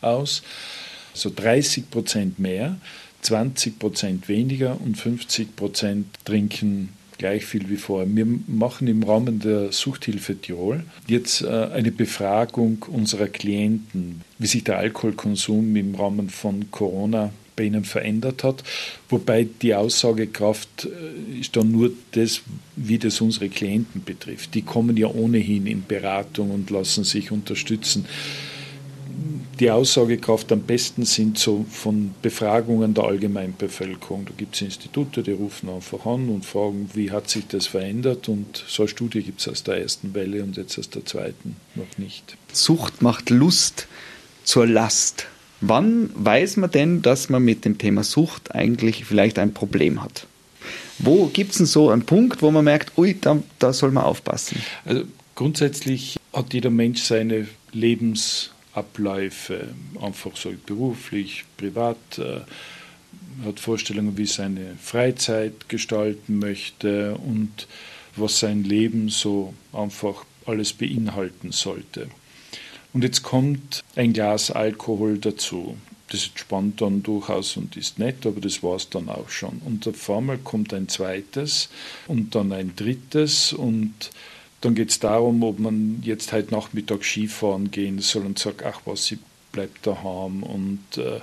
aus. 0.00 0.42
So 1.12 1.30
30 1.34 1.90
Prozent 1.90 2.38
mehr, 2.38 2.78
20 3.20 3.78
Prozent 3.78 4.28
weniger 4.28 4.80
und 4.80 4.96
50 4.96 5.56
Prozent 5.56 6.06
trinken 6.24 6.88
gleich 7.22 7.44
viel 7.44 7.70
wie 7.70 7.76
vorher. 7.76 8.08
Wir 8.12 8.26
machen 8.48 8.88
im 8.88 9.04
Rahmen 9.04 9.38
der 9.38 9.70
Suchthilfe 9.70 10.34
Tirol 10.34 10.82
jetzt 11.06 11.42
äh, 11.42 11.68
eine 11.72 11.92
Befragung 11.92 12.84
unserer 12.88 13.28
Klienten, 13.28 14.22
wie 14.40 14.48
sich 14.48 14.64
der 14.64 14.78
Alkoholkonsum 14.78 15.76
im 15.76 15.94
Rahmen 15.94 16.30
von 16.30 16.72
Corona 16.72 17.30
bei 17.54 17.64
ihnen 17.64 17.84
verändert 17.84 18.42
hat. 18.42 18.64
Wobei 19.08 19.46
die 19.62 19.72
Aussagekraft 19.72 20.86
äh, 20.86 21.38
ist 21.38 21.54
dann 21.54 21.70
nur 21.70 21.92
das, 22.10 22.42
wie 22.74 22.98
das 22.98 23.20
unsere 23.20 23.48
Klienten 23.48 24.02
betrifft. 24.02 24.56
Die 24.56 24.62
kommen 24.62 24.96
ja 24.96 25.06
ohnehin 25.06 25.68
in 25.68 25.84
Beratung 25.86 26.50
und 26.50 26.70
lassen 26.70 27.04
sich 27.04 27.30
unterstützen 27.30 28.04
die 29.62 29.70
Aussagekraft 29.70 30.50
am 30.50 30.62
besten 30.62 31.04
sind 31.04 31.38
so 31.38 31.64
von 31.70 32.16
Befragungen 32.20 32.94
der 32.94 33.04
Allgemeinbevölkerung. 33.04 34.24
Da 34.24 34.32
gibt 34.36 34.56
es 34.56 34.62
Institute, 34.62 35.22
die 35.22 35.30
rufen 35.30 35.68
einfach 35.68 36.04
an 36.04 36.30
und 36.30 36.44
fragen, 36.44 36.90
wie 36.94 37.12
hat 37.12 37.30
sich 37.30 37.46
das 37.46 37.68
verändert. 37.68 38.28
Und 38.28 38.64
so 38.66 38.82
eine 38.82 38.88
Studie 38.88 39.22
gibt 39.22 39.40
es 39.40 39.46
aus 39.46 39.62
der 39.62 39.80
ersten 39.80 40.14
Welle 40.14 40.42
und 40.42 40.56
jetzt 40.56 40.80
aus 40.80 40.90
der 40.90 41.04
zweiten 41.04 41.54
noch 41.76 41.96
nicht. 41.96 42.36
Sucht 42.52 43.02
macht 43.02 43.30
Lust 43.30 43.86
zur 44.42 44.66
Last. 44.66 45.26
Wann 45.60 46.10
weiß 46.14 46.56
man 46.56 46.72
denn, 46.72 47.00
dass 47.00 47.28
man 47.28 47.44
mit 47.44 47.64
dem 47.64 47.78
Thema 47.78 48.02
Sucht 48.02 48.52
eigentlich 48.56 49.04
vielleicht 49.04 49.38
ein 49.38 49.54
Problem 49.54 50.02
hat? 50.02 50.26
Wo 50.98 51.26
gibt 51.26 51.52
es 51.52 51.58
denn 51.58 51.66
so 51.66 51.90
einen 51.90 52.02
Punkt, 52.02 52.42
wo 52.42 52.50
man 52.50 52.64
merkt, 52.64 52.98
ui, 52.98 53.16
da, 53.20 53.40
da 53.60 53.72
soll 53.72 53.92
man 53.92 54.02
aufpassen? 54.02 54.60
Also 54.84 55.04
grundsätzlich 55.36 56.18
hat 56.32 56.52
jeder 56.52 56.70
Mensch 56.70 57.04
seine 57.04 57.46
Lebens- 57.70 58.50
Abläufe, 58.74 59.68
einfach 60.00 60.36
so 60.36 60.52
beruflich, 60.66 61.44
privat, 61.56 61.96
äh, 62.18 62.40
hat 63.44 63.60
Vorstellungen, 63.60 64.16
wie 64.16 64.26
seine 64.26 64.76
Freizeit 64.80 65.68
gestalten 65.68 66.38
möchte 66.38 67.14
und 67.16 67.66
was 68.16 68.38
sein 68.38 68.64
Leben 68.64 69.08
so 69.08 69.54
einfach 69.72 70.24
alles 70.46 70.72
beinhalten 70.72 71.52
sollte. 71.52 72.08
Und 72.92 73.04
jetzt 73.04 73.22
kommt 73.22 73.82
ein 73.96 74.12
Glas 74.12 74.50
Alkohol 74.50 75.18
dazu. 75.18 75.76
Das 76.10 76.26
entspannt 76.26 76.82
dann 76.82 77.02
durchaus 77.02 77.56
und 77.56 77.76
ist 77.76 77.98
nett, 77.98 78.26
aber 78.26 78.40
das 78.40 78.62
war 78.62 78.76
es 78.76 78.90
dann 78.90 79.08
auch 79.08 79.30
schon. 79.30 79.62
Und 79.64 79.88
auf 79.88 80.10
einmal 80.10 80.36
kommt 80.36 80.74
ein 80.74 80.88
zweites 80.88 81.70
und 82.06 82.34
dann 82.34 82.52
ein 82.52 82.76
drittes 82.76 83.54
und 83.54 84.10
dann 84.62 84.74
geht 84.74 84.90
es 84.90 85.00
darum, 85.00 85.42
ob 85.42 85.58
man 85.58 86.00
jetzt 86.02 86.32
halt 86.32 86.50
Nachmittag 86.50 87.04
Skifahren 87.04 87.70
gehen 87.70 87.98
soll 87.98 88.24
und 88.24 88.38
sagt, 88.38 88.62
ach 88.64 88.80
was, 88.84 89.10
ich 89.10 89.18
bleib 89.50 89.82
daheim 89.82 90.42
und 90.42 90.80
äh, 90.96 91.20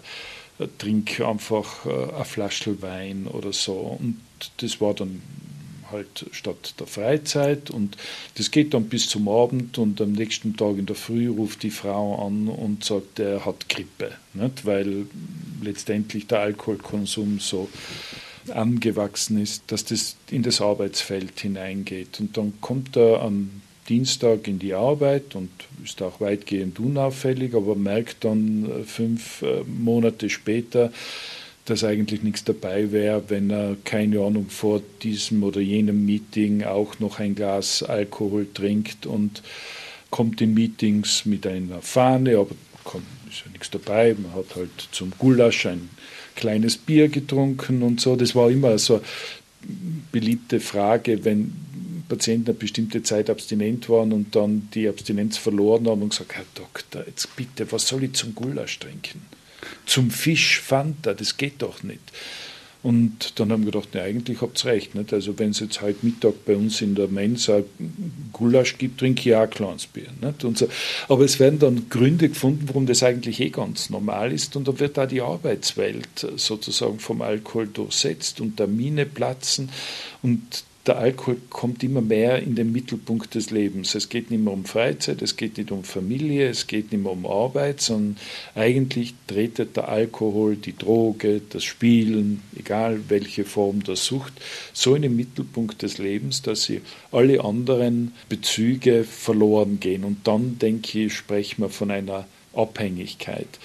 trink 0.78 1.22
einfach 1.22 1.86
äh, 1.86 2.14
ein 2.14 2.26
Flaschel 2.26 2.82
Wein 2.82 3.28
oder 3.28 3.54
so. 3.54 3.98
Und 4.00 4.20
das 4.58 4.82
war 4.82 4.94
dann 4.94 5.22
halt 5.90 6.28
statt 6.32 6.76
der 6.80 6.86
Freizeit 6.86 7.72
und 7.72 7.98
das 8.36 8.52
geht 8.52 8.74
dann 8.74 8.90
bis 8.90 9.10
zum 9.10 9.28
Abend 9.28 9.78
und 9.78 10.00
am 10.02 10.12
nächsten 10.12 10.56
Tag 10.56 10.78
in 10.78 10.86
der 10.86 10.96
Früh 10.96 11.30
ruft 11.30 11.64
die 11.64 11.72
Frau 11.72 12.28
an 12.28 12.48
und 12.48 12.84
sagt, 12.84 13.20
er 13.20 13.46
hat 13.46 13.70
Grippe, 13.70 14.12
nicht? 14.34 14.66
weil 14.66 15.08
letztendlich 15.64 16.28
der 16.28 16.42
Alkoholkonsum 16.42 17.40
so 17.40 17.70
angewachsen 18.52 19.42
ist, 19.42 19.64
dass 19.68 19.86
das 19.86 20.16
in 20.30 20.44
das 20.44 20.62
Arbeitsfeld 20.62 21.40
hineingeht. 21.40 22.20
Und 22.20 22.38
dann 22.38 22.54
kommt 22.62 22.96
er 22.98 23.22
am 23.22 23.62
Dienstag 23.88 24.48
in 24.48 24.60
die 24.60 24.74
Arbeit 24.74 25.36
und 25.36 25.50
ist 25.84 26.02
auch 26.02 26.22
weitgehend 26.22 26.80
unauffällig, 26.80 27.56
aber 27.56 27.76
merkt 27.76 28.24
dann 28.24 28.70
äh, 28.70 28.84
fünf 28.84 29.42
äh, 29.42 29.64
Monate 29.66 30.30
später, 30.30 30.92
dass 31.66 31.84
eigentlich 31.84 32.24
nichts 32.24 32.44
dabei 32.44 32.92
wäre, 32.92 33.24
wenn 33.30 33.50
er, 33.50 33.76
keine 33.84 34.22
Ahnung, 34.22 34.50
vor 34.50 34.82
diesem 35.02 35.44
oder 35.44 35.62
jenem 35.62 36.06
Meeting 36.06 36.64
auch 36.64 37.00
noch 37.00 37.20
ein 37.20 37.36
Glas 37.36 37.84
Alkohol 37.84 38.48
trinkt 38.54 39.06
und 39.06 39.44
kommt 40.10 40.42
in 40.42 40.54
Meetings 40.54 41.26
mit 41.26 41.46
einer 41.46 41.82
Fahne, 41.82 42.38
aber 42.38 42.56
ist 43.30 43.46
ja 43.46 43.52
nichts 43.52 43.70
dabei. 43.70 44.16
Man 44.18 44.34
hat 44.34 44.56
halt 44.56 44.72
zum 44.92 45.14
Gulasch 45.18 45.66
ein 45.66 45.90
kleines 46.40 46.78
Bier 46.78 47.10
getrunken 47.10 47.84
und 47.84 48.02
so. 48.02 48.16
Das 48.16 48.34
war 48.34 48.50
immer 48.50 48.78
so 48.80 48.96
eine 48.96 49.04
beliebte 50.12 50.60
Frage, 50.60 51.24
wenn 51.26 51.54
Patienten 52.08 52.50
eine 52.50 52.58
bestimmte 52.58 53.04
Zeit 53.04 53.30
abstinent 53.30 53.88
waren 53.90 54.12
und 54.12 54.36
dann 54.36 54.70
die 54.74 54.88
Abstinenz 54.88 55.38
verloren 55.38 55.88
haben 55.88 56.02
und 56.02 56.10
gesagt, 56.10 56.36
Herr 56.36 56.46
Doktor, 56.56 57.04
jetzt 57.06 57.36
bitte, 57.36 57.72
was 57.72 57.88
soll 57.88 58.04
ich 58.06 58.14
zum 58.14 58.34
Gulasch 58.34 58.80
trinken? 58.80 59.22
Zum 59.86 60.10
Fisch 60.10 60.60
Fanta, 60.60 61.14
das 61.14 61.38
geht 61.38 61.62
doch 61.62 61.84
nicht. 61.84 62.02
Und 62.82 63.38
dann 63.40 63.52
haben 63.52 63.66
wir 63.66 63.74
gedacht, 63.74 63.94
ne, 63.94 64.02
eigentlich 64.04 64.42
habt 64.42 64.64
ihr 64.64 64.72
recht. 64.72 64.96
Nicht? 64.96 65.12
Also 65.12 65.38
wenn 65.38 65.50
es 65.50 65.60
jetzt 65.60 65.82
heute 65.82 66.06
Mittag 66.06 66.46
bei 66.46 66.56
uns 66.56 66.82
in 66.82 66.96
der 66.96 67.08
Mensa 67.08 67.62
Gulasch 68.32 68.78
gibt, 68.78 69.00
trinke 69.02 69.30
ich 69.30 69.36
auch 69.36 69.50
ein. 69.50 69.78
Nicht? 70.22 70.44
Und 70.46 70.58
so. 70.58 70.70
Aber 71.10 71.26
es 71.26 71.40
werden 71.42 71.60
dann 71.60 71.90
Gründe 71.90 72.30
gefunden, 72.30 72.64
warum 72.68 72.86
das 72.86 73.04
eigentlich 73.04 73.42
eh 73.42 73.50
ganz 73.50 73.90
normal 73.90 74.32
ist. 74.32 74.56
Und 74.56 74.68
da 74.68 74.80
wird 74.80 74.98
da 74.98 75.06
die 75.06 75.22
Arbeitswelt 75.22 76.26
sozusagen 76.38 77.00
vom 77.00 77.22
Alkohol 77.22 77.68
durchsetzt 77.68 78.40
und 78.40 78.56
Termine 78.56 79.06
platzen. 79.06 79.70
Und 80.22 80.64
der 80.90 80.98
Alkohol 80.98 81.38
kommt 81.52 81.84
immer 81.84 82.02
mehr 82.02 82.42
in 82.42 82.56
den 82.56 82.72
Mittelpunkt 82.72 83.36
des 83.36 83.52
Lebens. 83.52 83.94
Es 83.94 84.10
geht 84.10 84.32
nicht 84.32 84.44
mehr 84.44 84.52
um 84.52 84.66
Freizeit, 84.66 85.22
es 85.22 85.38
geht 85.38 85.60
nicht 85.60 85.72
um 85.72 85.84
Familie, 85.84 86.50
es 86.50 86.66
geht 86.66 86.92
nicht 86.92 87.04
mehr 87.04 87.12
um 87.12 87.28
Arbeit, 87.28 87.80
sondern 87.80 88.18
eigentlich 88.56 89.14
tretet 89.28 89.78
der 89.78 89.88
Alkohol, 89.88 90.56
die 90.56 90.76
Droge, 90.76 91.42
das 91.48 91.64
Spielen, 91.64 92.42
egal 92.58 93.02
welche 93.08 93.46
Form 93.46 93.84
der 93.84 93.98
Sucht, 93.98 94.34
so 94.74 94.96
in 94.96 95.04
den 95.04 95.16
Mittelpunkt 95.16 95.84
des 95.84 96.00
Lebens, 96.00 96.42
dass 96.42 96.64
sie 96.64 96.82
alle 97.12 97.44
anderen 97.44 98.14
Bezüge 98.28 99.04
verloren 99.04 99.80
gehen. 99.80 100.04
Und 100.04 100.28
dann, 100.28 100.58
denke 100.58 101.06
ich, 101.06 101.14
sprechen 101.14 101.62
wir 101.62 101.70
von 101.70 101.92
einer 101.92 102.26
Abhängigkeit 102.56 103.60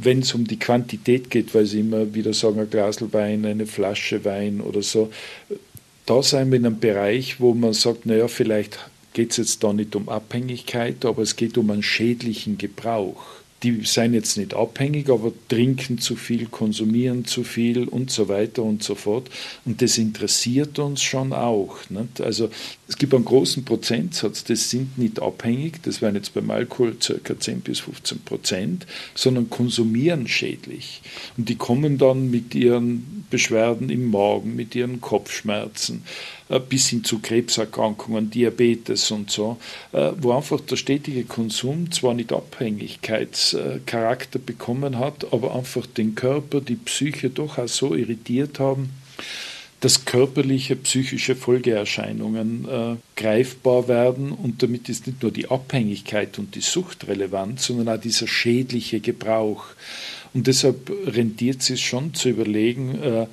wenn 0.00 0.20
es 0.20 0.32
um 0.32 0.46
die 0.46 0.58
Quantität 0.58 1.28
geht, 1.28 1.54
weil 1.54 1.66
Sie 1.66 1.80
immer 1.80 2.14
wieder 2.14 2.32
sagen, 2.32 2.58
ein 2.60 2.70
Glas 2.70 3.12
Wein, 3.12 3.44
eine 3.44 3.66
Flasche 3.66 4.24
Wein 4.24 4.62
oder 4.62 4.80
so, 4.80 5.12
da 6.06 6.22
sein 6.22 6.50
wir 6.50 6.58
in 6.58 6.66
einem 6.66 6.80
Bereich, 6.80 7.40
wo 7.40 7.54
man 7.54 7.72
sagt, 7.72 8.06
naja, 8.06 8.28
vielleicht 8.28 8.78
geht 9.12 9.32
es 9.32 9.36
jetzt 9.36 9.64
da 9.64 9.72
nicht 9.72 9.94
um 9.94 10.08
Abhängigkeit, 10.08 11.04
aber 11.04 11.22
es 11.22 11.36
geht 11.36 11.58
um 11.58 11.70
einen 11.70 11.82
schädlichen 11.82 12.58
Gebrauch 12.58 13.22
die 13.62 13.84
seien 13.84 14.12
jetzt 14.12 14.36
nicht 14.36 14.54
abhängig, 14.54 15.08
aber 15.08 15.32
trinken 15.48 15.98
zu 15.98 16.16
viel, 16.16 16.46
konsumieren 16.46 17.24
zu 17.24 17.44
viel 17.44 17.86
und 17.88 18.10
so 18.10 18.28
weiter 18.28 18.62
und 18.62 18.82
so 18.82 18.94
fort. 18.94 19.30
Und 19.64 19.80
das 19.82 19.98
interessiert 19.98 20.78
uns 20.78 21.02
schon 21.02 21.32
auch. 21.32 21.76
Nicht? 21.88 22.20
Also 22.20 22.50
es 22.88 22.98
gibt 22.98 23.14
einen 23.14 23.24
großen 23.24 23.64
Prozentsatz, 23.64 24.44
das 24.44 24.68
sind 24.68 24.98
nicht 24.98 25.22
abhängig, 25.22 25.82
das 25.82 26.02
wären 26.02 26.16
jetzt 26.16 26.34
beim 26.34 26.50
Alkohol 26.50 26.96
ca. 26.98 27.38
10 27.38 27.60
bis 27.60 27.80
15 27.80 28.20
Prozent, 28.20 28.86
sondern 29.14 29.48
konsumieren 29.48 30.26
schädlich. 30.26 31.02
Und 31.36 31.48
die 31.48 31.56
kommen 31.56 31.98
dann 31.98 32.30
mit 32.30 32.54
ihren 32.54 33.24
Beschwerden 33.30 33.90
im 33.90 34.10
Magen, 34.10 34.56
mit 34.56 34.74
ihren 34.74 35.00
Kopfschmerzen, 35.00 36.02
bis 36.58 36.88
hin 36.88 37.04
zu 37.04 37.20
Krebserkrankungen, 37.20 38.30
Diabetes 38.30 39.10
und 39.10 39.30
so, 39.30 39.58
äh, 39.92 40.12
wo 40.18 40.32
einfach 40.32 40.60
der 40.60 40.76
stetige 40.76 41.24
Konsum 41.24 41.90
zwar 41.92 42.14
nicht 42.14 42.32
Abhängigkeitscharakter 42.32 44.38
bekommen 44.38 44.98
hat, 44.98 45.32
aber 45.32 45.54
einfach 45.54 45.86
den 45.86 46.14
Körper, 46.14 46.60
die 46.60 46.76
Psyche 46.76 47.30
doch 47.30 47.58
auch 47.58 47.68
so 47.68 47.94
irritiert 47.94 48.58
haben, 48.58 48.90
dass 49.82 50.04
körperliche, 50.04 50.76
psychische 50.76 51.34
Folgeerscheinungen 51.34 52.68
äh, 52.68 53.20
greifbar 53.20 53.88
werden 53.88 54.30
und 54.30 54.62
damit 54.62 54.88
ist 54.88 55.08
nicht 55.08 55.22
nur 55.22 55.32
die 55.32 55.50
Abhängigkeit 55.50 56.38
und 56.38 56.54
die 56.54 56.60
Sucht 56.60 57.08
relevant, 57.08 57.60
sondern 57.60 57.88
auch 57.88 58.00
dieser 58.00 58.28
schädliche 58.28 59.00
Gebrauch. 59.00 59.64
Und 60.34 60.46
deshalb 60.46 60.88
rentiert 61.06 61.68
es 61.68 61.80
schon 61.80 62.14
zu 62.14 62.28
überlegen, 62.28 63.02
äh, 63.02 63.26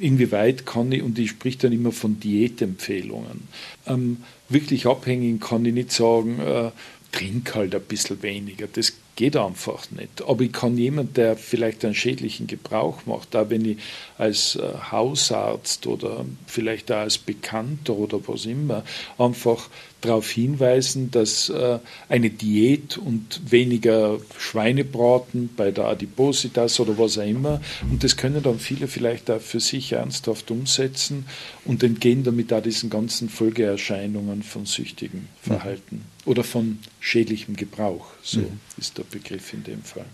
inwieweit 0.00 0.66
kann 0.66 0.90
ich, 0.90 1.02
und 1.02 1.18
ich 1.18 1.30
spreche 1.30 1.58
dann 1.58 1.72
immer 1.72 1.92
von 1.92 2.18
Diätempfehlungen, 2.18 3.48
ähm, 3.86 4.18
wirklich 4.48 4.86
abhängen 4.86 5.38
kann 5.38 5.64
ich 5.64 5.74
nicht 5.74 5.92
sagen, 5.92 6.40
äh, 6.40 6.70
trink 7.12 7.54
halt 7.54 7.74
ein 7.74 7.82
bisschen 7.82 8.22
weniger. 8.22 8.66
Das 8.72 8.94
geht 9.16 9.36
einfach 9.36 9.90
nicht. 9.90 10.22
Aber 10.26 10.42
ich 10.42 10.52
kann 10.52 10.78
jemand, 10.78 11.16
der 11.16 11.36
vielleicht 11.36 11.84
einen 11.84 11.94
schädlichen 11.94 12.46
Gebrauch 12.46 13.04
macht, 13.06 13.34
da 13.34 13.50
wenn 13.50 13.64
ich 13.64 13.78
als 14.16 14.56
äh, 14.56 14.72
Hausarzt 14.90 15.86
oder 15.86 16.24
vielleicht 16.46 16.90
auch 16.90 16.98
als 16.98 17.18
Bekannter 17.18 17.94
oder 17.94 18.20
was 18.26 18.46
immer, 18.46 18.84
einfach 19.18 19.68
darauf 20.00 20.30
hinweisen, 20.30 21.10
dass 21.10 21.48
äh, 21.48 21.78
eine 22.08 22.30
Diät 22.30 22.98
und 22.98 23.40
weniger 23.50 24.18
Schweinebraten 24.38 25.50
bei 25.56 25.70
der 25.70 25.86
Adipositas 25.86 26.80
oder 26.80 26.98
was 26.98 27.18
auch 27.18 27.26
immer, 27.26 27.60
und 27.90 28.04
das 28.04 28.16
können 28.16 28.42
dann 28.42 28.58
viele 28.58 28.88
vielleicht 28.88 29.30
auch 29.30 29.40
für 29.40 29.60
sich 29.60 29.92
ernsthaft 29.92 30.50
umsetzen 30.50 31.26
und 31.64 31.82
entgehen 31.82 32.24
damit 32.24 32.52
auch 32.52 32.62
diesen 32.62 32.90
ganzen 32.90 33.28
Folgeerscheinungen 33.28 34.42
von 34.42 34.66
süchtigem 34.66 35.26
Verhalten 35.42 35.96
mhm. 35.96 36.30
oder 36.30 36.44
von 36.44 36.78
schädlichem 37.00 37.56
Gebrauch. 37.56 38.06
So 38.22 38.40
mhm. 38.40 38.60
ist 38.78 38.98
der 38.98 39.04
Begriff 39.04 39.52
in 39.52 39.64
dem 39.64 39.82
Fall. 39.82 40.06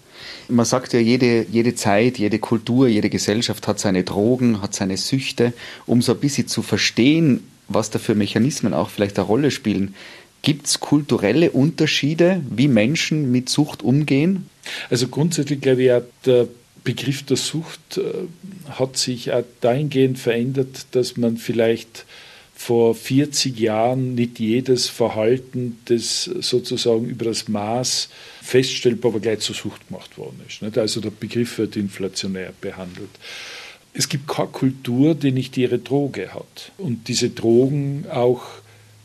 Man 0.49 0.67
sagt 0.67 0.93
ja, 0.93 1.01
jede, 1.01 1.47
jede 1.51 1.75
Zeit, 1.75 2.19
jede 2.19 2.39
Kultur, 2.39 2.89
jede 2.89 3.11
Gesellschaft 3.11 3.67
hat 3.69 3.79
seine 3.79 4.05
Drogen, 4.05 4.63
hat 4.63 4.75
seine 4.75 4.97
Süchte. 4.97 5.53
Um 5.87 6.03
so 6.03 6.13
ein 6.13 6.21
bisschen 6.21 6.49
zu 6.49 6.63
verstehen, 6.63 7.43
was 7.69 7.91
da 7.91 7.99
für 7.99 8.15
Mechanismen 8.15 8.75
auch 8.75 8.91
vielleicht 8.91 9.19
eine 9.19 9.27
Rolle 9.27 9.51
spielen, 9.51 9.95
gibt 10.43 10.67
es 10.67 10.81
kulturelle 10.81 11.51
Unterschiede, 11.51 12.43
wie 12.49 12.69
Menschen 12.69 13.33
mit 13.33 13.49
Sucht 13.49 13.83
umgehen? 13.83 14.49
Also 14.91 15.09
grundsätzlich 15.09 15.61
glaube 15.61 15.83
ich, 15.83 16.03
der 16.25 16.49
Begriff 16.85 17.25
der 17.25 17.37
Sucht 17.37 17.99
äh, 17.99 18.03
hat 18.71 18.97
sich 18.97 19.33
auch 19.33 19.43
dahingehend 19.61 20.19
verändert, 20.19 20.87
dass 20.93 21.17
man 21.17 21.37
vielleicht 21.37 22.07
vor 22.55 22.95
40 22.95 23.59
Jahren 23.59 24.15
nicht 24.15 24.39
jedes 24.39 24.89
Verhalten, 24.89 25.79
das 25.87 26.25
sozusagen 26.25 27.05
über 27.07 27.27
das 27.27 27.49
Maß 27.49 28.09
feststellbar, 28.41 29.11
aber 29.11 29.21
gleich 29.21 29.41
zur 29.41 29.55
Sucht 29.55 29.89
gemacht 29.89 30.17
worden 30.17 30.41
ist. 30.49 30.79
Also 30.79 31.01
der 31.01 31.11
Begriff 31.11 31.59
wird 31.59 31.77
inflationär 31.77 32.53
behandelt. 32.61 33.11
Es 33.97 34.09
gibt 34.09 34.29
keine 34.29 34.49
Kultur, 34.49 35.15
die 35.15 35.33
nicht 35.33 35.57
ihre 35.57 35.79
Droge 35.79 36.35
hat 36.35 36.73
und 36.77 37.09
diese 37.09 37.31
Drogen 37.31 38.05
auch 38.11 38.43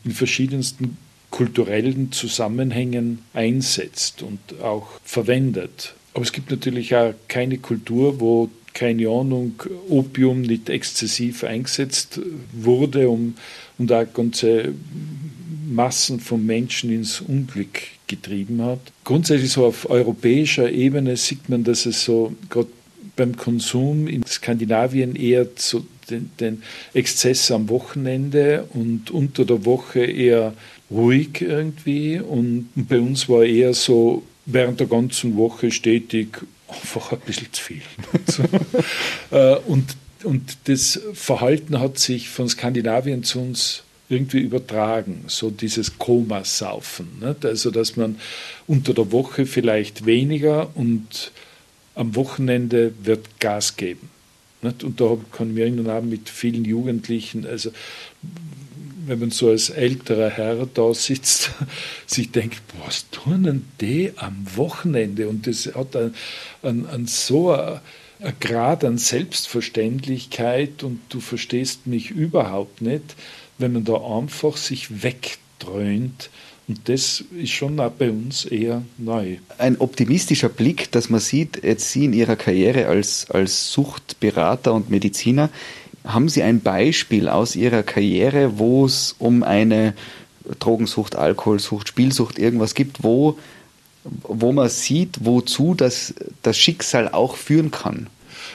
in 0.04 0.10
verschiedensten 0.10 0.98
kulturellen 1.30 2.12
Zusammenhängen 2.12 3.20
einsetzt 3.32 4.22
und 4.22 4.60
auch 4.60 4.88
verwendet. 5.02 5.94
Aber 6.12 6.24
es 6.24 6.32
gibt 6.32 6.50
natürlich 6.50 6.94
auch 6.94 7.14
keine 7.28 7.56
Kultur, 7.56 8.20
wo 8.20 8.50
keine 8.74 9.08
Ahnung, 9.08 9.54
Opium 9.88 10.42
nicht 10.42 10.68
exzessiv 10.68 11.44
eingesetzt 11.44 12.20
wurde 12.52 13.08
um, 13.08 13.34
und 13.78 13.92
auch 13.92 14.06
ganze 14.12 14.72
Massen 15.68 16.20
von 16.20 16.44
Menschen 16.44 16.92
ins 16.92 17.20
Unglück 17.20 17.80
getrieben 18.06 18.62
hat. 18.62 18.80
Grundsätzlich 19.04 19.52
so 19.52 19.66
auf 19.66 19.88
europäischer 19.88 20.70
Ebene 20.70 21.16
sieht 21.16 21.48
man, 21.48 21.64
dass 21.64 21.86
es 21.86 22.04
so 22.04 22.34
gerade 22.50 22.68
beim 23.16 23.36
Konsum 23.36 24.06
in 24.06 24.24
Skandinavien 24.24 25.16
eher 25.16 25.46
so 25.56 25.84
den, 26.10 26.30
den 26.40 26.62
Exzess 26.94 27.50
am 27.50 27.68
Wochenende 27.68 28.68
und 28.74 29.10
unter 29.10 29.44
der 29.44 29.64
Woche 29.64 30.04
eher 30.04 30.54
ruhig 30.90 31.40
irgendwie 31.40 32.20
und 32.20 32.68
bei 32.74 33.00
uns 33.00 33.28
war 33.28 33.44
eher 33.44 33.74
so 33.74 34.22
während 34.44 34.80
der 34.80 34.86
ganzen 34.86 35.36
Woche 35.36 35.70
stetig 35.70 36.38
einfach 36.68 37.12
ein 37.12 37.20
bisschen 37.20 37.52
zu 37.52 37.62
viel. 37.62 37.82
Äh, 39.30 39.56
und, 39.66 39.96
und 40.24 40.58
das 40.64 41.00
Verhalten 41.14 41.80
hat 41.80 41.98
sich 41.98 42.28
von 42.28 42.50
Skandinavien 42.50 43.24
zu 43.24 43.40
uns 43.40 43.82
irgendwie 44.10 44.40
übertragen, 44.40 45.24
so 45.26 45.50
dieses 45.50 45.98
Komasaufen. 45.98 47.08
Nicht? 47.20 47.46
Also, 47.46 47.70
dass 47.70 47.96
man 47.96 48.18
unter 48.66 48.92
der 48.92 49.10
Woche 49.10 49.46
vielleicht 49.46 50.04
weniger 50.04 50.68
und 50.74 51.32
am 51.94 52.14
Wochenende 52.16 52.92
wird 53.02 53.40
Gas 53.40 53.76
geben. 53.76 54.10
Und 54.62 55.00
da 55.00 55.16
kann 55.32 55.56
ich 55.56 55.72
mich 55.72 55.88
auch 55.88 56.02
mit 56.02 56.28
vielen 56.28 56.64
Jugendlichen, 56.64 57.46
also 57.46 57.70
wenn 59.06 59.18
man 59.18 59.30
so 59.30 59.48
als 59.48 59.70
älterer 59.70 60.30
Herr 60.30 60.66
da 60.66 60.94
sitzt, 60.94 61.50
sich 62.06 62.30
denkt, 62.30 62.62
was 62.84 63.10
tun 63.10 63.42
denn 63.42 63.64
die 63.80 64.12
am 64.16 64.46
Wochenende? 64.54 65.28
Und 65.28 65.46
das 65.46 65.66
hat 65.74 65.96
an, 65.96 66.14
an, 66.62 66.86
an 66.86 67.06
so 67.06 67.52
ein 67.52 67.80
Grad 68.38 68.84
an 68.84 68.98
Selbstverständlichkeit 68.98 70.84
und 70.84 71.00
du 71.08 71.20
verstehst 71.20 71.88
mich 71.88 72.10
überhaupt 72.10 72.80
nicht, 72.80 73.16
wenn 73.58 73.72
man 73.72 73.84
da 73.84 73.94
einfach 73.94 74.56
sich 74.56 75.02
wegdröhnt. 75.02 76.30
Und 76.68 76.88
das 76.88 77.24
ist 77.36 77.50
schon 77.50 77.78
auch 77.80 77.90
bei 77.90 78.10
uns 78.10 78.44
eher 78.44 78.82
neu. 78.96 79.38
Ein 79.58 79.78
optimistischer 79.78 80.48
Blick, 80.48 80.92
dass 80.92 81.10
man 81.10 81.20
sieht, 81.20 81.62
jetzt 81.64 81.90
Sie 81.90 82.04
in 82.04 82.12
Ihrer 82.12 82.36
Karriere 82.36 82.86
als, 82.86 83.30
als 83.30 83.72
Suchtberater 83.72 84.72
und 84.72 84.88
Mediziner, 84.88 85.50
haben 86.04 86.28
Sie 86.28 86.42
ein 86.42 86.60
Beispiel 86.60 87.28
aus 87.28 87.56
Ihrer 87.56 87.82
Karriere, 87.82 88.58
wo 88.58 88.86
es 88.86 89.14
um 89.18 89.42
eine 89.42 89.94
Drogensucht, 90.58 91.16
Alkoholsucht, 91.16 91.88
Spielsucht, 91.88 92.38
irgendwas 92.38 92.74
gibt, 92.74 93.02
wo, 93.02 93.38
wo 94.04 94.52
man 94.52 94.68
sieht, 94.68 95.24
wozu 95.24 95.74
das, 95.74 96.14
das 96.42 96.58
Schicksal 96.58 97.08
auch 97.08 97.36
führen 97.36 97.70
kann? 97.70 98.08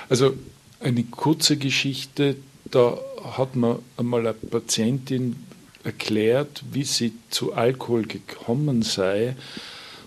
Also 0.09 0.33
eine 0.79 1.03
kurze 1.03 1.57
Geschichte, 1.57 2.35
da 2.71 2.97
hat 3.37 3.55
mir 3.55 3.79
einmal 3.97 4.21
eine 4.21 4.33
Patientin 4.33 5.35
erklärt, 5.83 6.63
wie 6.71 6.83
sie 6.83 7.13
zu 7.29 7.53
Alkohol 7.53 8.03
gekommen 8.03 8.81
sei. 8.81 9.35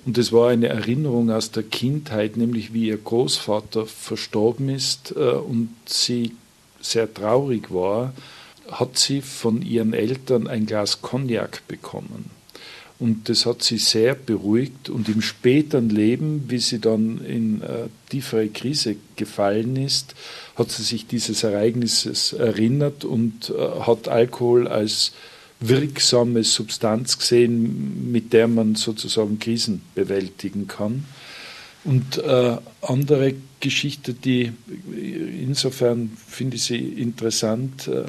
Und 0.06 0.16
das 0.18 0.32
war 0.32 0.48
eine 0.48 0.68
Erinnerung 0.68 1.30
aus 1.30 1.50
der 1.50 1.62
Kindheit, 1.62 2.36
nämlich 2.36 2.72
wie 2.72 2.86
ihr 2.86 2.96
Großvater 2.96 3.86
verstorben 3.86 4.68
ist 4.68 5.14
äh, 5.16 5.18
und 5.20 5.70
sie 5.86 6.32
sehr 6.80 7.12
traurig 7.12 7.72
war, 7.72 8.14
hat 8.70 8.98
sie 8.98 9.20
von 9.20 9.62
ihren 9.62 9.92
Eltern 9.92 10.46
ein 10.46 10.66
Glas 10.66 11.02
Cognac 11.02 11.66
bekommen. 11.68 12.30
Und 13.00 13.30
das 13.30 13.46
hat 13.46 13.62
sie 13.62 13.78
sehr 13.78 14.14
beruhigt. 14.14 14.90
Und 14.90 15.08
im 15.08 15.22
späteren 15.22 15.88
Leben, 15.88 16.44
wie 16.48 16.58
sie 16.58 16.80
dann 16.80 17.24
in 17.24 17.62
äh, 17.62 17.88
tiefere 18.10 18.48
Krise 18.48 18.96
gefallen 19.16 19.76
ist, 19.76 20.14
hat 20.54 20.70
sie 20.70 20.82
sich 20.82 21.06
dieses 21.06 21.42
Ereignisses 21.42 22.34
erinnert 22.34 23.06
und 23.06 23.50
äh, 23.50 23.80
hat 23.80 24.08
Alkohol 24.08 24.68
als 24.68 25.12
wirksame 25.61 26.43
Substanz 26.43 27.19
gesehen, 27.19 28.11
mit 28.11 28.33
der 28.33 28.49
man 28.49 28.75
sozusagen 28.75 29.38
Krisen 29.38 29.83
bewältigen 29.95 30.67
kann. 30.67 31.05
Und 31.85 32.19
äh, 32.19 32.57
andere 32.83 33.35
Geschichte, 33.61 34.14
die 34.14 34.52
insofern 34.93 36.11
finde 36.26 36.57
ich 36.57 36.64
sie 36.64 36.79
interessant, 36.79 37.88
äh, 37.88 38.05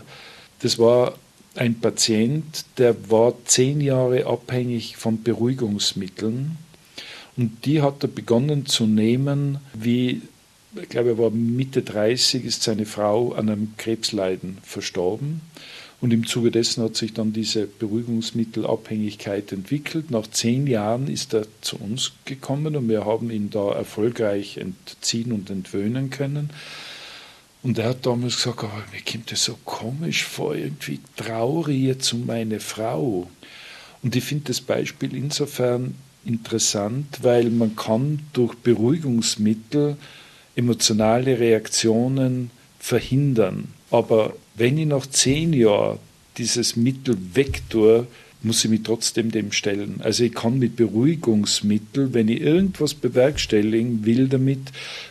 das 0.61 0.79
war 0.79 1.15
ein 1.55 1.79
Patient, 1.79 2.65
der 2.77 3.09
war 3.09 3.33
zehn 3.45 3.81
Jahre 3.81 4.25
abhängig 4.25 4.97
von 4.97 5.21
Beruhigungsmitteln 5.21 6.57
und 7.37 7.65
die 7.65 7.81
hat 7.81 8.03
er 8.03 8.09
begonnen 8.09 8.65
zu 8.65 8.85
nehmen, 8.85 9.59
wie, 9.73 10.21
ich 10.79 10.89
glaube, 10.89 11.09
er 11.09 11.17
war 11.17 11.29
Mitte 11.31 11.81
30, 11.81 12.45
ist 12.45 12.63
seine 12.63 12.85
Frau 12.85 13.33
an 13.33 13.49
einem 13.49 13.73
Krebsleiden 13.77 14.57
verstorben. 14.63 15.41
Und 16.01 16.11
im 16.11 16.25
Zuge 16.25 16.49
dessen 16.49 16.83
hat 16.83 16.95
sich 16.95 17.13
dann 17.13 17.31
diese 17.31 17.67
Beruhigungsmittelabhängigkeit 17.67 19.51
entwickelt. 19.51 20.09
Nach 20.09 20.25
zehn 20.25 20.65
Jahren 20.65 21.07
ist 21.07 21.35
er 21.35 21.45
zu 21.61 21.77
uns 21.77 22.13
gekommen 22.25 22.75
und 22.75 22.89
wir 22.89 23.05
haben 23.05 23.29
ihn 23.29 23.51
da 23.51 23.71
erfolgreich 23.71 24.57
entziehen 24.57 25.31
und 25.31 25.51
entwöhnen 25.51 26.09
können. 26.09 26.49
Und 27.61 27.77
er 27.77 27.89
hat 27.89 28.07
damals 28.07 28.37
gesagt, 28.37 28.63
oh, 28.63 28.91
mir 28.91 29.01
kommt 29.09 29.31
das 29.31 29.43
so 29.43 29.55
komisch 29.63 30.23
vor, 30.23 30.55
irgendwie 30.55 30.99
traurig 31.15 31.79
jetzt 31.79 32.11
um 32.13 32.25
meine 32.25 32.59
Frau. 32.59 33.29
Und 34.01 34.15
ich 34.15 34.23
finde 34.23 34.45
das 34.45 34.61
Beispiel 34.61 35.15
insofern 35.15 35.93
interessant, 36.25 37.19
weil 37.21 37.51
man 37.51 37.75
kann 37.75 38.21
durch 38.33 38.55
Beruhigungsmittel 38.55 39.97
emotionale 40.55 41.39
Reaktionen 41.39 42.49
verhindern. 42.79 43.67
Aber 43.91 44.33
wenn 44.61 44.77
ich 44.77 44.85
nach 44.85 45.07
zehn 45.07 45.53
Jahren 45.53 45.97
dieses 46.37 46.75
Mittel 46.75 47.17
wegtue, 47.33 48.05
muss 48.43 48.63
ich 48.63 48.69
mich 48.69 48.83
trotzdem 48.83 49.31
dem 49.31 49.51
stellen. 49.51 50.01
Also 50.03 50.23
ich 50.23 50.35
kann 50.35 50.59
mit 50.59 50.75
Beruhigungsmittel, 50.75 52.13
wenn 52.13 52.27
ich 52.27 52.41
irgendwas 52.41 52.93
bewerkstelligen 52.93 54.05
will 54.05 54.27
damit, 54.27 54.59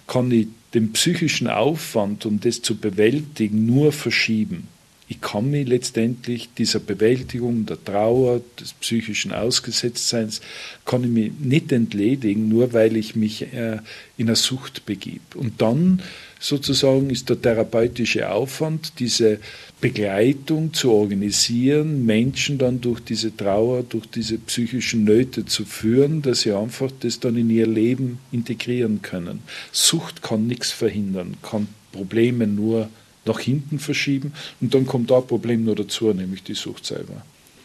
kann 0.06 0.30
ich 0.30 0.46
den 0.72 0.92
psychischen 0.92 1.48
Aufwand, 1.48 2.26
um 2.26 2.38
das 2.38 2.62
zu 2.62 2.76
bewältigen, 2.76 3.66
nur 3.66 3.90
verschieben. 3.90 4.68
Ich 5.08 5.20
kann 5.20 5.50
mich 5.50 5.66
letztendlich 5.66 6.50
dieser 6.56 6.78
Bewältigung 6.78 7.66
der 7.66 7.84
Trauer, 7.84 8.42
des 8.60 8.74
psychischen 8.74 9.32
Ausgesetztseins, 9.32 10.42
kann 10.84 11.02
ich 11.02 11.10
mich 11.10 11.32
nicht 11.40 11.72
entledigen, 11.72 12.48
nur 12.48 12.72
weil 12.72 12.96
ich 12.96 13.16
mich 13.16 13.52
äh, 13.52 13.78
in 14.16 14.28
eine 14.28 14.36
Sucht 14.36 14.86
begib. 14.86 15.34
Und 15.34 15.60
dann 15.60 16.00
sozusagen 16.40 17.10
ist 17.10 17.28
der 17.28 17.40
therapeutische 17.40 18.30
Aufwand, 18.30 18.94
diese 18.98 19.38
Begleitung 19.80 20.72
zu 20.72 20.90
organisieren, 20.90 22.04
Menschen 22.04 22.58
dann 22.58 22.80
durch 22.80 23.00
diese 23.00 23.36
Trauer, 23.36 23.82
durch 23.82 24.06
diese 24.06 24.38
psychischen 24.38 25.04
Nöte 25.04 25.44
zu 25.44 25.64
führen, 25.64 26.22
dass 26.22 26.40
sie 26.40 26.52
einfach 26.52 26.90
das 27.00 27.20
dann 27.20 27.36
in 27.36 27.50
ihr 27.50 27.66
Leben 27.66 28.18
integrieren 28.32 29.02
können. 29.02 29.42
Sucht 29.70 30.22
kann 30.22 30.46
nichts 30.46 30.72
verhindern, 30.72 31.36
kann 31.42 31.68
Probleme 31.92 32.46
nur 32.46 32.88
nach 33.26 33.38
hinten 33.38 33.78
verschieben 33.78 34.32
und 34.60 34.74
dann 34.74 34.86
kommt 34.86 35.10
da 35.10 35.18
ein 35.18 35.26
Problem 35.26 35.64
nur 35.64 35.76
dazu, 35.76 36.12
nämlich 36.12 36.42
die 36.42 36.54
Sucht 36.54 36.86
selber. 36.86 37.22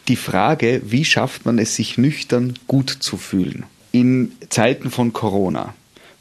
Die 0.08 0.16
Frage, 0.16 0.82
wie 0.84 1.04
schafft 1.04 1.46
man 1.46 1.58
es, 1.58 1.74
sich 1.74 1.98
nüchtern 1.98 2.54
gut 2.68 2.90
zu 2.90 3.16
fühlen? 3.16 3.64
In 3.90 4.32
Zeiten 4.50 4.90
von 4.90 5.12
Corona 5.12 5.74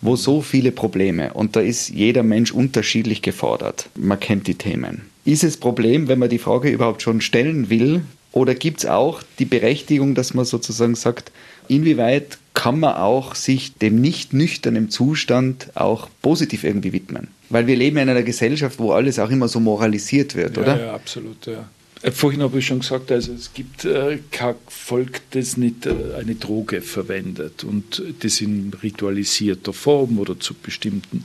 wo 0.06 0.16
so 0.16 0.42
viele 0.42 0.72
Probleme 0.72 1.34
und 1.34 1.56
da 1.56 1.62
ist 1.62 1.90
jeder 1.90 2.24
Mensch 2.24 2.52
unterschiedlich 2.52 3.22
gefordert. 3.22 3.90
Man 3.96 4.20
kennt 4.20 4.48
die 4.48 4.56
Themen. 4.56 5.02
Ist 5.26 5.44
es 5.44 5.58
Problem, 5.58 6.08
wenn 6.08 6.20
man 6.20 6.30
die 6.30 6.38
Frage 6.38 6.70
überhaupt 6.70 7.02
schon 7.02 7.22
stellen 7.22 7.70
will? 7.70 8.02
Oder 8.32 8.54
gibt 8.54 8.80
es 8.80 8.86
auch 8.86 9.24
die 9.40 9.46
Berechtigung, 9.46 10.14
dass 10.14 10.34
man 10.34 10.44
sozusagen 10.44 10.96
sagt, 10.96 11.32
inwieweit 11.70 12.38
kann 12.54 12.80
man 12.80 12.96
auch 12.96 13.34
sich 13.34 13.76
dem 13.76 14.02
nicht 14.02 14.34
nüchternen 14.34 14.90
Zustand 14.90 15.70
auch 15.76 16.10
positiv 16.22 16.64
irgendwie 16.64 16.92
widmen? 16.92 17.30
Weil 17.50 17.66
wir 17.66 17.76
leben 17.76 17.98
in 17.98 18.10
einer 18.10 18.24
Gesellschaft, 18.24 18.78
wo 18.78 18.92
alles 18.92 19.20
auch 19.20 19.30
immer 19.30 19.48
so 19.48 19.60
moralisiert 19.60 20.36
wird, 20.36 20.58
ja, 20.58 20.64
oder? 20.64 20.86
Ja, 20.86 20.94
absolut, 20.94 21.46
ja. 21.46 21.66
Äh, 22.06 22.12
vorhin 22.12 22.42
habe 22.44 22.60
ich 22.60 22.68
schon 22.68 22.80
gesagt, 22.80 23.12
also 23.12 23.34
es 23.34 23.54
gibt 23.54 23.86
äh, 23.86 24.20
kein 24.32 24.56
Volk, 24.68 25.22
das 25.32 25.58
nicht 25.58 25.86
äh, 25.88 25.94
eine 26.18 26.36
Droge 26.36 26.82
verwendet 26.82 27.64
und 27.64 28.02
das 28.20 28.42
in 28.42 28.74
ritualisierter 28.82 29.74
Form 29.74 30.20
oder 30.20 30.40
zu 30.40 30.54
bestimmten 30.54 31.24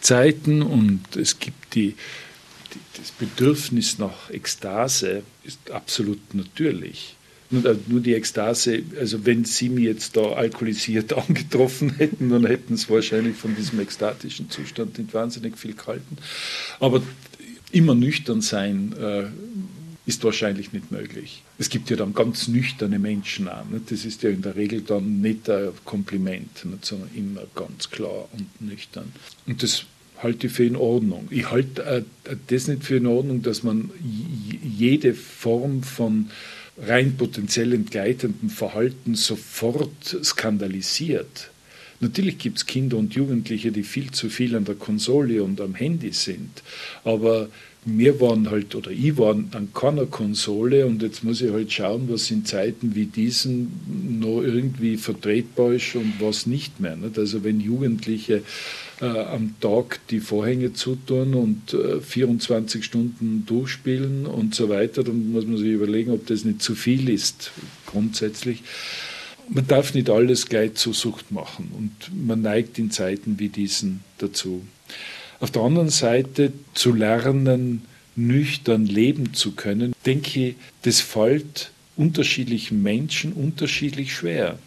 Zeiten 0.00 0.62
und 0.62 1.16
es 1.16 1.38
gibt 1.38 1.74
die, 1.74 1.94
die 2.74 2.98
das 2.98 3.12
Bedürfnis 3.12 3.98
nach 3.98 4.30
Ekstase 4.30 5.22
ist 5.44 5.70
absolut 5.70 6.34
natürlich. 6.34 7.14
Nur, 7.50 7.78
nur, 7.86 8.00
die 8.00 8.12
Ekstase, 8.12 8.82
also 9.00 9.24
wenn 9.24 9.46
Sie 9.46 9.70
mich 9.70 9.84
jetzt 9.84 10.16
da 10.16 10.32
alkoholisiert 10.32 11.12
angetroffen 11.28 11.94
hätten, 11.96 12.28
dann 12.28 12.44
hätten 12.44 12.76
Sie 12.76 12.90
wahrscheinlich 12.90 13.36
von 13.36 13.56
diesem 13.56 13.80
ekstatischen 13.80 14.50
Zustand 14.50 14.98
nicht 14.98 15.14
wahnsinnig 15.14 15.56
viel 15.56 15.74
gehalten. 15.74 16.18
Aber 16.78 17.02
immer 17.72 17.94
nüchtern 17.94 18.40
sein 18.40 18.94
äh, 19.00 19.24
ist 20.08 20.24
wahrscheinlich 20.24 20.72
nicht 20.72 20.90
möglich. 20.90 21.42
Es 21.58 21.68
gibt 21.68 21.90
ja 21.90 21.96
dann 21.96 22.14
ganz 22.14 22.48
nüchterne 22.48 22.98
Menschen 22.98 23.46
an. 23.46 23.68
Nicht? 23.70 23.90
Das 23.90 24.06
ist 24.06 24.22
ja 24.22 24.30
in 24.30 24.40
der 24.40 24.56
Regel 24.56 24.80
dann 24.80 25.20
nicht 25.20 25.50
ein 25.50 25.68
Kompliment, 25.84 26.64
nicht? 26.64 26.86
sondern 26.86 27.10
immer 27.14 27.42
ganz 27.54 27.90
klar 27.90 28.26
und 28.32 28.46
nüchtern. 28.58 29.12
Und 29.46 29.62
das 29.62 29.84
halte 30.22 30.46
ich 30.46 30.54
für 30.54 30.64
in 30.64 30.76
Ordnung. 30.76 31.28
Ich 31.30 31.50
halte 31.50 31.84
äh, 31.84 32.36
das 32.46 32.68
nicht 32.68 32.84
für 32.84 32.96
in 32.96 33.06
Ordnung, 33.06 33.42
dass 33.42 33.62
man 33.62 33.90
jede 34.62 35.12
Form 35.12 35.82
von 35.82 36.30
rein 36.78 37.18
potenziell 37.18 37.74
entgleitendem 37.74 38.48
Verhalten 38.48 39.14
sofort 39.14 40.16
skandalisiert. 40.24 41.50
Natürlich 42.00 42.38
gibt 42.38 42.58
es 42.58 42.66
Kinder 42.66 42.96
und 42.96 43.14
Jugendliche, 43.14 43.72
die 43.72 43.82
viel 43.82 44.10
zu 44.10 44.28
viel 44.28 44.54
an 44.54 44.64
der 44.64 44.76
Konsole 44.76 45.42
und 45.42 45.60
am 45.60 45.74
Handy 45.74 46.12
sind, 46.12 46.62
aber 47.04 47.48
wir 47.84 48.20
waren 48.20 48.50
halt, 48.50 48.74
oder 48.74 48.90
ich 48.90 49.16
war 49.16 49.34
an 49.34 49.68
keiner 49.72 50.06
Konsole 50.06 50.86
und 50.86 51.02
jetzt 51.02 51.24
muss 51.24 51.40
ich 51.40 51.52
halt 51.52 51.72
schauen, 51.72 52.08
was 52.08 52.30
in 52.30 52.44
Zeiten 52.44 52.94
wie 52.94 53.06
diesen 53.06 54.20
noch 54.20 54.42
irgendwie 54.42 54.96
vertretbar 54.96 55.72
ist 55.72 55.94
und 55.94 56.14
was 56.20 56.46
nicht 56.46 56.80
mehr. 56.80 56.96
Nicht? 56.96 57.18
Also 57.18 57.44
wenn 57.44 57.60
Jugendliche 57.60 58.42
äh, 59.00 59.06
am 59.06 59.54
Tag 59.60 60.00
die 60.10 60.20
Vorhänge 60.20 60.72
zutun 60.72 61.34
und 61.34 61.72
äh, 61.72 62.00
24 62.00 62.84
Stunden 62.84 63.44
durchspielen 63.46 64.26
und 64.26 64.54
so 64.54 64.68
weiter, 64.68 65.04
dann 65.04 65.32
muss 65.32 65.46
man 65.46 65.56
sich 65.56 65.68
überlegen, 65.68 66.10
ob 66.10 66.26
das 66.26 66.44
nicht 66.44 66.62
zu 66.62 66.74
viel 66.74 67.08
ist, 67.08 67.52
grundsätzlich. 67.86 68.62
Man 69.48 69.66
darf 69.66 69.94
nicht 69.94 70.10
alles 70.10 70.46
gleich 70.46 70.74
zur 70.74 70.94
Sucht 70.94 71.32
machen 71.32 71.70
und 71.76 72.26
man 72.26 72.42
neigt 72.42 72.78
in 72.78 72.90
Zeiten 72.90 73.38
wie 73.38 73.48
diesen 73.48 74.00
dazu. 74.18 74.62
Auf 75.40 75.50
der 75.50 75.62
anderen 75.62 75.88
Seite 75.90 76.52
zu 76.74 76.92
lernen, 76.92 77.82
nüchtern 78.16 78.86
leben 78.86 79.32
zu 79.32 79.52
können, 79.52 79.94
denke 80.04 80.48
ich, 80.48 80.54
das 80.82 81.00
fällt 81.00 81.70
unterschiedlichen 81.96 82.82
Menschen 82.82 83.32
unterschiedlich 83.32 84.12
schwer. 84.14 84.58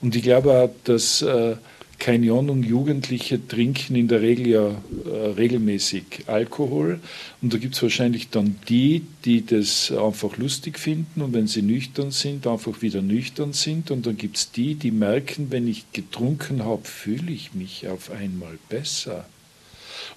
Und 0.00 0.16
ich 0.16 0.22
glaube 0.22 0.52
auch, 0.52 0.70
dass 0.84 1.22
äh, 1.22 1.56
keine 1.98 2.32
Ahnung, 2.32 2.62
Jugendliche 2.62 3.46
trinken 3.46 3.96
in 3.96 4.08
der 4.08 4.20
Regel 4.20 4.46
ja 4.46 4.68
äh, 4.70 5.26
regelmäßig 5.36 6.24
Alkohol. 6.26 7.00
Und 7.40 7.52
da 7.52 7.58
gibt 7.58 7.74
es 7.74 7.82
wahrscheinlich 7.82 8.28
dann 8.30 8.56
die, 8.68 9.02
die 9.24 9.44
das 9.44 9.90
einfach 9.90 10.36
lustig 10.36 10.78
finden 10.78 11.22
und 11.22 11.32
wenn 11.32 11.46
sie 11.46 11.62
nüchtern 11.62 12.10
sind, 12.10 12.46
einfach 12.46 12.82
wieder 12.82 13.02
nüchtern 13.02 13.52
sind. 13.52 13.90
Und 13.90 14.06
dann 14.06 14.16
gibt 14.16 14.36
es 14.36 14.50
die, 14.52 14.74
die 14.74 14.90
merken, 14.90 15.46
wenn 15.50 15.66
ich 15.66 15.90
getrunken 15.92 16.64
habe, 16.64 16.84
fühle 16.84 17.32
ich 17.32 17.54
mich 17.54 17.88
auf 17.88 18.10
einmal 18.10 18.58
besser. 18.68 19.26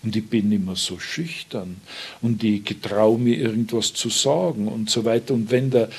Und 0.03 0.15
ich 0.15 0.27
bin 0.27 0.51
immer 0.51 0.75
so 0.75 0.99
schüchtern 0.99 1.77
und 2.21 2.43
ich 2.43 2.63
getraue 2.63 3.17
mir 3.17 3.37
irgendwas 3.37 3.93
zu 3.93 4.09
sagen 4.09 4.67
und 4.67 4.89
so 4.89 5.05
weiter. 5.05 5.33
Und 5.33 5.51
wenn, 5.51 5.71
der, 5.71 5.89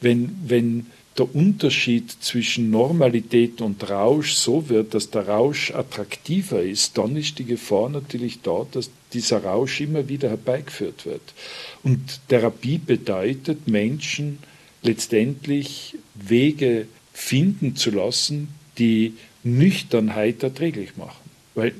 wenn, 0.00 0.36
wenn 0.46 0.86
der 1.18 1.34
Unterschied 1.34 2.10
zwischen 2.20 2.70
Normalität 2.70 3.60
und 3.60 3.88
Rausch 3.88 4.34
so 4.34 4.68
wird, 4.68 4.94
dass 4.94 5.10
der 5.10 5.28
Rausch 5.28 5.70
attraktiver 5.70 6.62
ist, 6.62 6.98
dann 6.98 7.16
ist 7.16 7.38
die 7.38 7.44
Gefahr 7.44 7.88
natürlich 7.88 8.40
da, 8.42 8.66
dass 8.70 8.90
dieser 9.12 9.44
Rausch 9.44 9.80
immer 9.80 10.08
wieder 10.08 10.28
herbeigeführt 10.28 11.06
wird. 11.06 11.22
Und 11.82 12.20
Therapie 12.28 12.78
bedeutet, 12.78 13.66
Menschen 13.66 14.38
letztendlich 14.82 15.96
Wege 16.14 16.86
finden 17.12 17.76
zu 17.76 17.90
lassen, 17.90 18.48
die 18.78 19.14
Nüchternheit 19.42 20.42
erträglich 20.42 20.96
machen. 20.96 21.30
Weil, 21.54 21.72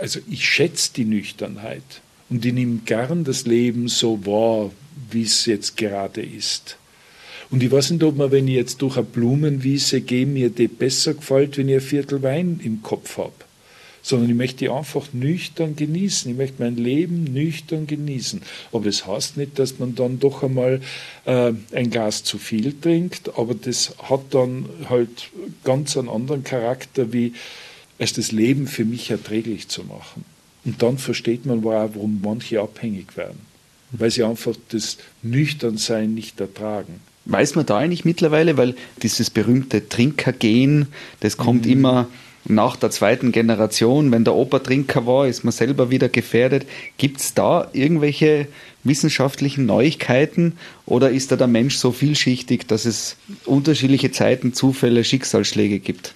also 0.00 0.18
ich 0.28 0.48
schätze 0.48 0.92
die 0.94 1.04
Nüchternheit 1.04 2.02
und 2.28 2.44
ich 2.44 2.52
nehme 2.52 2.80
gern 2.84 3.22
das 3.22 3.46
Leben 3.46 3.86
so 3.88 4.26
wahr, 4.26 4.72
wie 5.10 5.22
es 5.22 5.46
jetzt 5.46 5.76
gerade 5.76 6.22
ist. 6.22 6.76
Und 7.54 7.62
ich 7.62 7.70
weiß 7.70 7.92
nicht, 7.92 8.02
ob 8.02 8.16
man, 8.16 8.32
wenn 8.32 8.48
ich 8.48 8.56
jetzt 8.56 8.82
durch 8.82 8.96
eine 8.96 9.06
Blumenwiese 9.06 10.00
gehe, 10.00 10.26
mir 10.26 10.50
die 10.50 10.66
besser 10.66 11.14
gefällt, 11.14 11.56
wenn 11.56 11.68
ich 11.68 11.76
ein 11.76 11.80
Viertel 11.80 12.20
Wein 12.24 12.58
im 12.60 12.82
Kopf 12.82 13.16
habe. 13.16 13.30
Sondern 14.02 14.28
ich 14.28 14.34
möchte 14.34 14.74
einfach 14.74 15.12
nüchtern 15.12 15.76
genießen. 15.76 16.32
Ich 16.32 16.36
möchte 16.36 16.60
mein 16.60 16.74
Leben 16.74 17.22
nüchtern 17.22 17.86
genießen. 17.86 18.42
Aber 18.72 18.86
das 18.86 19.06
heißt 19.06 19.36
nicht, 19.36 19.56
dass 19.60 19.78
man 19.78 19.94
dann 19.94 20.18
doch 20.18 20.42
einmal 20.42 20.80
äh, 21.26 21.52
ein 21.72 21.90
Glas 21.90 22.24
zu 22.24 22.38
viel 22.38 22.74
trinkt, 22.80 23.38
aber 23.38 23.54
das 23.54 23.94
hat 24.02 24.22
dann 24.34 24.68
halt 24.90 25.30
ganz 25.62 25.96
einen 25.96 26.08
anderen 26.08 26.42
Charakter, 26.42 27.12
wie 27.12 27.34
es 27.98 28.14
das 28.14 28.32
Leben 28.32 28.66
für 28.66 28.84
mich 28.84 29.12
erträglich 29.12 29.68
zu 29.68 29.84
machen. 29.84 30.24
Und 30.64 30.82
dann 30.82 30.98
versteht 30.98 31.46
man, 31.46 31.62
warum 31.62 32.20
manche 32.20 32.60
abhängig 32.60 33.16
werden. 33.16 33.38
Weil 33.92 34.10
sie 34.10 34.24
einfach 34.24 34.56
das 34.70 34.98
Nüchternsein 35.22 36.14
nicht 36.14 36.40
ertragen. 36.40 36.98
Weiß 37.26 37.54
man 37.54 37.66
da 37.66 37.78
eigentlich 37.78 38.04
mittlerweile, 38.04 38.56
weil 38.56 38.74
dieses 39.02 39.30
berühmte 39.30 39.88
Trinkergehen, 39.88 40.88
das 41.20 41.36
kommt 41.36 41.64
mhm. 41.64 41.72
immer 41.72 42.08
nach 42.46 42.76
der 42.76 42.90
zweiten 42.90 43.32
Generation. 43.32 44.12
Wenn 44.12 44.24
der 44.24 44.34
Opa 44.34 44.58
Trinker 44.58 45.06
war, 45.06 45.26
ist 45.26 45.44
man 45.44 45.52
selber 45.52 45.90
wieder 45.90 46.08
gefährdet. 46.08 46.66
Gibt 46.98 47.20
es 47.20 47.34
da 47.34 47.68
irgendwelche 47.72 48.46
wissenschaftlichen 48.82 49.64
Neuigkeiten 49.64 50.58
oder 50.84 51.10
ist 51.10 51.32
da 51.32 51.36
der 51.36 51.46
Mensch 51.46 51.76
so 51.76 51.92
vielschichtig, 51.92 52.66
dass 52.66 52.84
es 52.84 53.16
unterschiedliche 53.46 54.10
Zeiten, 54.12 54.52
Zufälle, 54.52 55.04
Schicksalsschläge 55.04 55.78
gibt? 55.78 56.14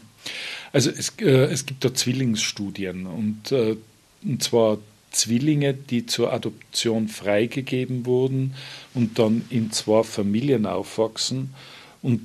Also 0.72 0.90
es, 0.90 1.14
äh, 1.20 1.46
es 1.46 1.64
gibt 1.64 1.84
da 1.84 1.94
Zwillingsstudien 1.94 3.06
und, 3.06 3.52
äh, 3.52 3.76
und 4.22 4.42
zwar 4.42 4.78
Zwillinge, 5.10 5.74
die 5.74 6.06
zur 6.06 6.32
Adoption 6.32 7.08
freigegeben 7.08 8.06
wurden 8.06 8.54
und 8.94 9.18
dann 9.18 9.44
in 9.50 9.72
zwei 9.72 10.02
Familien 10.02 10.64
aufwachsen 10.66 11.52
und 12.02 12.24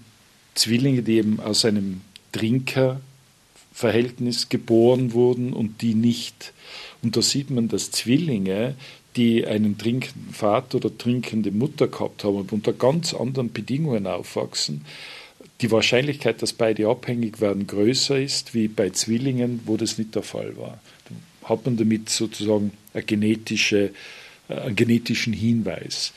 Zwillinge, 0.56 1.02
die 1.02 1.18
eben 1.18 1.40
aus 1.40 1.66
einem 1.66 2.02
Trinkerverhältnis 2.32 4.50
geboren 4.50 5.14
wurden 5.14 5.54
und 5.54 5.82
die 5.82 5.96
nicht. 5.96 6.54
Und 7.02 7.18
da 7.18 7.22
sieht 7.22 7.50
man, 7.50 7.70
dass 7.70 7.92
Zwillinge, 7.92 8.76
die 9.16 9.46
einen 9.46 9.78
trinkenden 9.78 10.34
Vater 10.34 10.78
oder 10.78 10.98
trinkende 10.98 11.52
Mutter 11.52 11.88
gehabt 11.88 12.24
haben 12.24 12.38
und 12.38 12.52
unter 12.52 12.74
ganz 12.74 13.14
anderen 13.14 13.54
Bedingungen 13.54 14.08
aufwachsen, 14.08 14.86
die 15.62 15.70
Wahrscheinlichkeit, 15.72 16.42
dass 16.42 16.54
beide 16.54 16.88
abhängig 16.88 17.40
werden, 17.40 17.68
größer 17.68 18.20
ist 18.20 18.54
wie 18.54 18.68
bei 18.68 18.90
Zwillingen, 18.90 19.62
wo 19.66 19.78
das 19.78 19.98
nicht 19.98 20.14
der 20.16 20.24
Fall 20.24 20.58
war 20.58 20.80
hat 21.44 21.66
man 21.66 21.78
damit 21.78 22.10
sozusagen 22.10 22.72
eine 22.94 23.04
genetische, 23.04 23.92
äh, 24.50 24.54
einen 24.54 24.76
genetischen 24.76 25.34
Hinweis. 25.34 26.14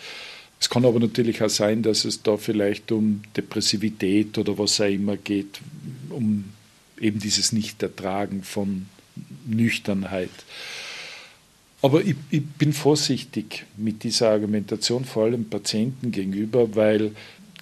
Es 0.59 0.71
kann 0.71 0.85
aber 0.85 1.01
natürlich 1.01 1.43
auch 1.43 1.51
sein, 1.51 1.83
dass 1.83 2.05
es 2.05 2.23
da 2.23 2.37
vielleicht 2.37 2.91
um 2.91 3.23
Depressivität 3.37 4.39
oder 4.39 4.59
was 4.59 4.81
auch 4.81 4.87
immer 4.87 5.17
geht, 5.17 5.61
um 6.11 6.45
eben 6.99 7.21
dieses 7.21 7.53
Nichtertragen 7.53 8.43
von 8.43 8.87
Nüchternheit. 9.47 10.31
Aber 11.83 12.03
ich, 12.03 12.17
ich, 12.31 12.43
bin 12.43 12.73
vorsichtig 12.73 13.65
mit 13.77 14.03
dieser 14.03 14.31
Argumentation, 14.31 15.05
vor 15.05 15.25
allem 15.25 15.45
Patienten 15.45 16.11
gegenüber, 16.11 16.75
weil 16.75 17.13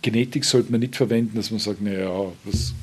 Genetik 0.03 0.44
sollte 0.44 0.70
man 0.70 0.81
nicht 0.81 0.96
verwenden, 0.96 1.37
dass 1.37 1.50
man 1.50 1.61
sagt, 1.61 1.83
naja, 1.83 2.33
was 2.44 2.74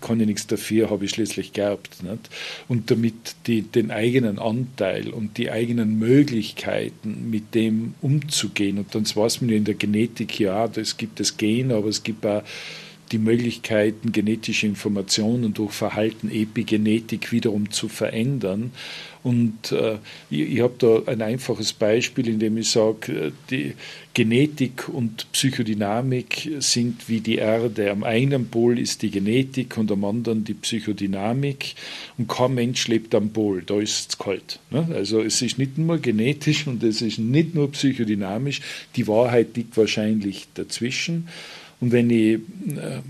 kann 0.00 0.20
ich 0.20 0.26
nichts 0.26 0.46
dafür, 0.46 0.90
habe 0.90 1.04
ich 1.04 1.12
schließlich 1.12 1.52
geerbt. 1.52 2.02
Nicht? 2.02 2.28
Und 2.68 2.90
damit 2.90 3.14
die, 3.46 3.62
den 3.62 3.90
eigenen 3.90 4.38
Anteil 4.38 5.10
und 5.10 5.38
die 5.38 5.50
eigenen 5.50 5.98
Möglichkeiten 5.98 7.30
mit 7.30 7.54
dem 7.54 7.94
umzugehen. 8.00 8.78
Und 8.78 8.94
dann 8.94 9.04
weiß 9.04 9.40
man 9.40 9.50
ja 9.50 9.56
in 9.56 9.64
der 9.64 9.74
Genetik, 9.74 10.38
ja, 10.38 10.66
es 10.76 10.96
gibt 10.96 11.20
das 11.20 11.36
Gen, 11.36 11.72
aber 11.72 11.88
es 11.88 12.02
gibt 12.02 12.24
auch 12.26 12.42
die 13.12 13.18
Möglichkeiten, 13.18 14.12
genetische 14.12 14.66
Informationen 14.66 15.52
durch 15.52 15.72
Verhalten, 15.72 16.30
Epigenetik 16.30 17.32
wiederum 17.32 17.70
zu 17.70 17.88
verändern. 17.88 18.72
Und 19.22 19.72
äh, 19.72 19.98
ich, 20.30 20.52
ich 20.52 20.60
habe 20.60 20.74
da 20.78 21.10
ein 21.10 21.20
einfaches 21.20 21.72
Beispiel, 21.72 22.28
in 22.28 22.38
dem 22.38 22.56
ich 22.56 22.70
sage, 22.70 23.12
äh, 23.12 23.32
die 23.50 23.74
Genetik 24.14 24.88
und 24.88 25.30
Psychodynamik 25.32 26.50
sind 26.60 27.08
wie 27.08 27.20
die 27.20 27.36
Erde. 27.36 27.90
Am 27.90 28.02
einen 28.02 28.48
Pol 28.48 28.78
ist 28.78 29.02
die 29.02 29.10
Genetik 29.10 29.76
und 29.76 29.92
am 29.92 30.04
anderen 30.04 30.44
die 30.44 30.54
Psychodynamik. 30.54 31.74
Und 32.16 32.28
kein 32.28 32.54
Mensch 32.54 32.88
lebt 32.88 33.14
am 33.14 33.30
Pol, 33.30 33.62
da 33.62 33.78
ist 33.78 34.10
es 34.10 34.18
kalt. 34.18 34.58
Ne? 34.70 34.88
Also 34.94 35.20
es 35.20 35.42
ist 35.42 35.58
nicht 35.58 35.76
nur 35.76 35.98
genetisch 35.98 36.66
und 36.66 36.82
es 36.82 37.02
ist 37.02 37.18
nicht 37.18 37.54
nur 37.54 37.70
psychodynamisch. 37.72 38.62
Die 38.96 39.06
Wahrheit 39.06 39.56
liegt 39.56 39.76
wahrscheinlich 39.76 40.48
dazwischen. 40.54 41.28
Und 41.80 41.92
wenn 41.92 42.10
ich 42.10 42.34
äh, 42.34 43.00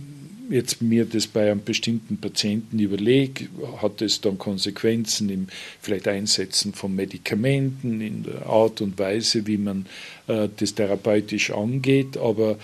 jetzt 0.50 0.82
mir 0.82 1.04
das 1.04 1.26
bei 1.26 1.50
einem 1.50 1.62
bestimmten 1.64 2.18
Patienten 2.18 2.78
überlege, 2.78 3.48
hat 3.80 4.02
es 4.02 4.20
dann 4.20 4.38
Konsequenzen 4.38 5.30
im 5.30 5.46
vielleicht 5.80 6.08
Einsetzen 6.08 6.74
von 6.74 6.94
Medikamenten, 6.94 8.00
in 8.00 8.24
der 8.24 8.46
Art 8.46 8.80
und 8.80 8.98
Weise, 8.98 9.46
wie 9.46 9.58
man 9.58 9.86
äh, 10.26 10.48
das 10.56 10.74
therapeutisch 10.74 11.50
angeht, 11.52 12.16
aber 12.16 12.58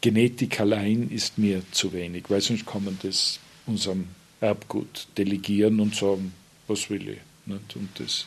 Genetik 0.00 0.60
allein 0.60 1.08
ist 1.10 1.38
mir 1.38 1.62
zu 1.72 1.92
wenig, 1.92 2.24
weil 2.28 2.40
sonst 2.40 2.66
kann 2.66 2.84
man 2.84 2.98
das 3.02 3.40
unserem 3.66 4.04
Erbgut 4.40 5.08
delegieren 5.16 5.80
und 5.80 5.94
sagen, 5.94 6.32
was 6.68 6.90
will 6.90 7.08
ich. 7.08 7.18
Und 7.46 7.88
das 7.98 8.26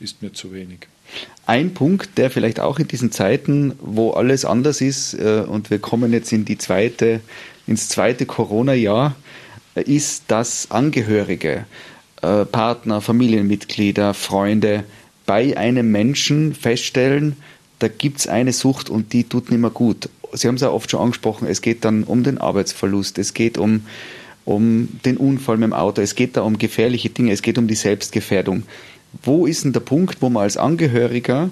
ist 0.00 0.22
mir 0.22 0.32
zu 0.32 0.52
wenig. 0.52 0.88
Ein 1.48 1.72
Punkt, 1.72 2.18
der 2.18 2.30
vielleicht 2.30 2.60
auch 2.60 2.78
in 2.78 2.88
diesen 2.88 3.10
Zeiten, 3.10 3.72
wo 3.80 4.10
alles 4.10 4.44
anders 4.44 4.82
ist, 4.82 5.14
äh, 5.14 5.44
und 5.48 5.70
wir 5.70 5.78
kommen 5.78 6.12
jetzt 6.12 6.30
in 6.30 6.44
die 6.44 6.58
zweite, 6.58 7.20
ins 7.66 7.88
zweite 7.88 8.26
Corona-Jahr, 8.26 9.16
äh, 9.74 9.82
ist, 9.82 10.24
dass 10.28 10.70
Angehörige, 10.70 11.64
äh, 12.20 12.44
Partner, 12.44 13.00
Familienmitglieder, 13.00 14.12
Freunde 14.12 14.84
bei 15.24 15.56
einem 15.56 15.90
Menschen 15.90 16.54
feststellen, 16.54 17.36
da 17.78 17.88
gibt 17.88 18.18
es 18.18 18.26
eine 18.26 18.52
Sucht 18.52 18.90
und 18.90 19.12
die 19.14 19.24
tut 19.24 19.50
nicht 19.50 19.60
mehr 19.60 19.70
gut. 19.70 20.10
Sie 20.34 20.48
haben 20.48 20.56
es 20.56 20.60
ja 20.60 20.70
oft 20.70 20.90
schon 20.90 21.00
angesprochen, 21.00 21.48
es 21.48 21.62
geht 21.62 21.82
dann 21.84 22.04
um 22.04 22.24
den 22.24 22.38
Arbeitsverlust, 22.38 23.16
es 23.18 23.32
geht 23.32 23.56
um, 23.56 23.86
um 24.44 24.88
den 25.04 25.16
Unfall 25.16 25.56
mit 25.56 25.68
dem 25.68 25.72
Auto, 25.72 26.02
es 26.02 26.14
geht 26.14 26.36
da 26.36 26.42
um 26.42 26.58
gefährliche 26.58 27.08
Dinge, 27.08 27.32
es 27.32 27.40
geht 27.40 27.56
um 27.56 27.68
die 27.68 27.74
Selbstgefährdung 27.74 28.64
wo 29.22 29.46
ist 29.46 29.64
denn 29.64 29.72
der 29.72 29.80
Punkt, 29.80 30.22
wo 30.22 30.28
man 30.28 30.42
als 30.44 30.56
Angehöriger 30.56 31.50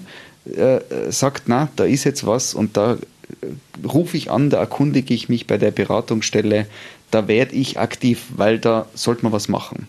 äh, 0.55 0.79
sagt, 1.09 1.43
na, 1.47 1.69
da 1.75 1.83
ist 1.83 2.03
jetzt 2.03 2.25
was 2.25 2.53
und 2.53 2.77
da 2.77 2.93
äh, 2.93 3.85
rufe 3.85 4.17
ich 4.17 4.31
an, 4.31 4.49
da 4.49 4.59
erkundige 4.59 5.13
ich 5.13 5.29
mich 5.29 5.47
bei 5.47 5.57
der 5.57 5.71
Beratungsstelle, 5.71 6.67
da 7.11 7.27
werde 7.27 7.55
ich 7.55 7.79
aktiv, 7.79 8.25
weil 8.35 8.59
da 8.59 8.87
sollte 8.93 9.23
man 9.23 9.31
was 9.31 9.47
machen. 9.47 9.87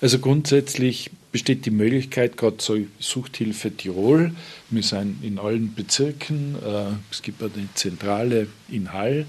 Also 0.00 0.18
grundsätzlich 0.18 1.10
besteht 1.32 1.66
die 1.66 1.70
Möglichkeit, 1.70 2.36
gerade 2.36 2.56
so 2.58 2.78
Suchthilfe 2.98 3.70
Tirol, 3.70 4.32
wir 4.70 4.82
sind 4.82 5.22
in 5.22 5.38
allen 5.38 5.74
Bezirken, 5.74 6.56
äh, 6.64 6.94
es 7.10 7.22
gibt 7.22 7.42
eine 7.42 7.68
Zentrale 7.74 8.46
in 8.68 8.92
Hall, 8.92 9.26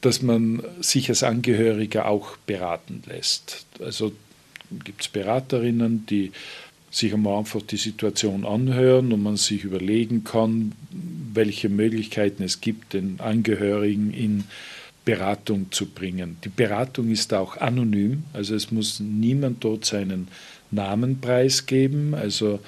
dass 0.00 0.22
man 0.22 0.62
sich 0.80 1.08
als 1.08 1.22
Angehöriger 1.22 2.06
auch 2.06 2.36
beraten 2.46 3.02
lässt. 3.06 3.66
Also 3.80 4.12
gibt 4.84 5.02
es 5.02 5.08
Beraterinnen, 5.08 6.06
die 6.06 6.32
sich 6.90 7.12
einmal 7.12 7.38
einfach 7.38 7.62
die 7.62 7.76
Situation 7.76 8.44
anhören 8.44 9.12
und 9.12 9.22
man 9.22 9.36
sich 9.36 9.64
überlegen 9.64 10.24
kann, 10.24 10.72
welche 11.34 11.68
Möglichkeiten 11.68 12.42
es 12.42 12.60
gibt, 12.60 12.94
den 12.94 13.20
Angehörigen 13.20 14.12
in 14.12 14.44
Beratung 15.04 15.70
zu 15.70 15.86
bringen. 15.86 16.36
Die 16.44 16.48
Beratung 16.48 17.10
ist 17.10 17.32
auch 17.32 17.56
anonym, 17.58 18.24
also 18.32 18.54
es 18.54 18.72
muss 18.72 19.00
niemand 19.00 19.62
dort 19.62 19.84
seinen 19.84 20.28
Namen 20.70 21.20
preisgeben. 21.20 22.14
Also 22.14 22.58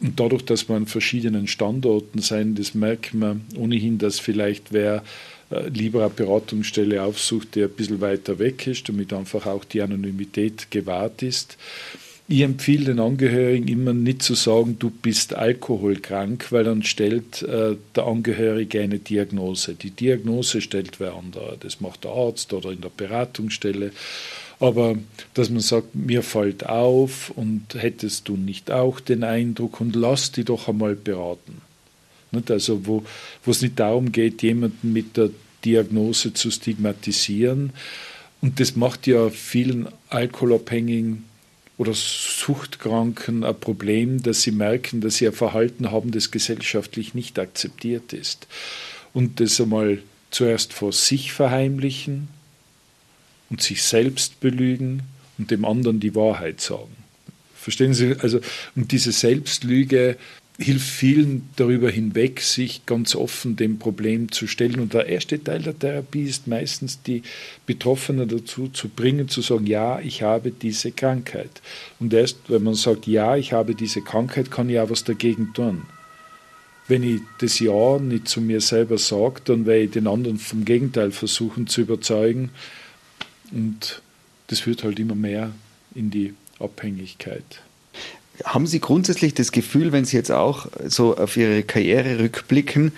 dadurch, 0.00 0.44
dass 0.44 0.68
wir 0.68 0.76
an 0.76 0.86
verschiedenen 0.86 1.46
Standorten 1.46 2.20
sein, 2.20 2.54
das 2.54 2.74
merkt 2.74 3.14
man 3.14 3.42
ohnehin, 3.56 3.98
dass 3.98 4.18
vielleicht 4.18 4.72
wer 4.72 5.02
äh, 5.50 5.68
lieber 5.68 6.00
eine 6.00 6.10
Beratungsstelle 6.10 7.02
aufsucht, 7.02 7.54
der 7.54 7.68
ein 7.68 7.72
bisschen 7.74 8.00
weiter 8.00 8.38
weg 8.38 8.66
ist, 8.66 8.88
damit 8.88 9.12
einfach 9.12 9.46
auch 9.46 9.64
die 9.64 9.80
Anonymität 9.80 10.70
gewahrt 10.70 11.22
ist. 11.22 11.56
Ich 12.28 12.40
empfehle 12.40 12.86
den 12.86 12.98
Angehörigen 12.98 13.68
immer 13.68 13.92
nicht 13.92 14.20
zu 14.20 14.34
sagen, 14.34 14.80
du 14.80 14.90
bist 14.90 15.34
alkoholkrank, 15.34 16.50
weil 16.50 16.64
dann 16.64 16.82
stellt 16.82 17.42
äh, 17.42 17.76
der 17.94 18.04
Angehörige 18.04 18.80
eine 18.80 18.98
Diagnose. 18.98 19.74
Die 19.74 19.90
Diagnose 19.90 20.60
stellt 20.60 20.98
wer 20.98 21.14
anderer. 21.14 21.56
Das 21.60 21.80
macht 21.80 22.02
der 22.02 22.10
Arzt 22.10 22.52
oder 22.52 22.72
in 22.72 22.80
der 22.80 22.90
Beratungsstelle. 22.96 23.92
Aber 24.58 24.96
dass 25.34 25.50
man 25.50 25.60
sagt, 25.60 25.94
mir 25.94 26.22
fällt 26.24 26.66
auf 26.66 27.30
und 27.30 27.74
hättest 27.74 28.26
du 28.26 28.36
nicht 28.36 28.72
auch 28.72 28.98
den 28.98 29.22
Eindruck 29.22 29.80
und 29.80 29.94
lass 29.94 30.32
die 30.32 30.44
doch 30.44 30.66
einmal 30.66 30.96
beraten. 30.96 31.60
Nicht? 32.32 32.50
Also 32.50 32.86
wo, 32.86 33.04
wo 33.44 33.50
es 33.52 33.62
nicht 33.62 33.78
darum 33.78 34.10
geht, 34.10 34.42
jemanden 34.42 34.92
mit 34.92 35.16
der 35.16 35.30
Diagnose 35.64 36.32
zu 36.32 36.50
stigmatisieren. 36.50 37.72
Und 38.40 38.58
das 38.58 38.74
macht 38.74 39.06
ja 39.06 39.30
vielen 39.30 39.86
Alkoholabhängigen 40.08 41.24
oder 41.78 41.92
Suchtkranken 41.94 43.44
ein 43.44 43.58
Problem, 43.58 44.22
dass 44.22 44.42
sie 44.42 44.50
merken, 44.50 45.00
dass 45.00 45.16
sie 45.16 45.26
ein 45.26 45.32
Verhalten 45.32 45.90
haben, 45.90 46.10
das 46.10 46.30
gesellschaftlich 46.30 47.14
nicht 47.14 47.38
akzeptiert 47.38 48.12
ist. 48.12 48.46
Und 49.12 49.40
das 49.40 49.60
einmal 49.60 50.02
zuerst 50.30 50.72
vor 50.72 50.92
sich 50.92 51.32
verheimlichen 51.32 52.28
und 53.50 53.62
sich 53.62 53.82
selbst 53.82 54.40
belügen 54.40 55.02
und 55.38 55.50
dem 55.50 55.64
anderen 55.64 56.00
die 56.00 56.14
Wahrheit 56.14 56.60
sagen. 56.60 56.96
Verstehen 57.54 57.94
Sie? 57.94 58.14
Also, 58.20 58.40
und 58.74 58.92
diese 58.92 59.12
Selbstlüge 59.12 60.16
hilft 60.58 60.88
vielen 60.88 61.48
darüber 61.56 61.90
hinweg, 61.90 62.40
sich 62.40 62.86
ganz 62.86 63.14
offen 63.14 63.56
dem 63.56 63.78
Problem 63.78 64.32
zu 64.32 64.46
stellen. 64.46 64.80
Und 64.80 64.94
der 64.94 65.06
erste 65.06 65.42
Teil 65.42 65.62
der 65.62 65.78
Therapie 65.78 66.22
ist 66.22 66.46
meistens 66.46 67.02
die 67.02 67.22
Betroffenen 67.66 68.28
dazu 68.28 68.68
zu 68.68 68.88
bringen, 68.88 69.28
zu 69.28 69.42
sagen, 69.42 69.66
ja, 69.66 70.00
ich 70.00 70.22
habe 70.22 70.50
diese 70.50 70.92
Krankheit. 70.92 71.60
Und 72.00 72.14
erst, 72.14 72.38
wenn 72.48 72.62
man 72.62 72.74
sagt, 72.74 73.06
ja, 73.06 73.36
ich 73.36 73.52
habe 73.52 73.74
diese 73.74 74.00
Krankheit, 74.00 74.50
kann 74.50 74.70
ich 74.70 74.80
auch 74.80 74.88
was 74.88 75.04
dagegen 75.04 75.52
tun. 75.52 75.82
Wenn 76.88 77.02
ich 77.02 77.20
das 77.40 77.58
Ja 77.58 77.98
nicht 77.98 78.28
zu 78.28 78.40
mir 78.40 78.60
selber 78.60 78.96
sage, 78.96 79.42
dann 79.44 79.66
werde 79.66 79.82
ich 79.82 79.90
den 79.90 80.06
anderen 80.06 80.38
vom 80.38 80.64
Gegenteil 80.64 81.10
versuchen 81.10 81.66
zu 81.66 81.82
überzeugen. 81.82 82.50
Und 83.50 84.00
das 84.46 84.60
führt 84.60 84.84
halt 84.84 84.98
immer 84.98 85.16
mehr 85.16 85.52
in 85.94 86.10
die 86.10 86.34
Abhängigkeit. 86.60 87.65
Haben 88.44 88.66
Sie 88.66 88.80
grundsätzlich 88.80 89.34
das 89.34 89.52
Gefühl, 89.52 89.92
wenn 89.92 90.04
Sie 90.04 90.16
jetzt 90.16 90.30
auch 90.30 90.66
so 90.86 91.16
auf 91.16 91.36
Ihre 91.36 91.62
Karriere 91.62 92.18
rückblicken, 92.18 92.92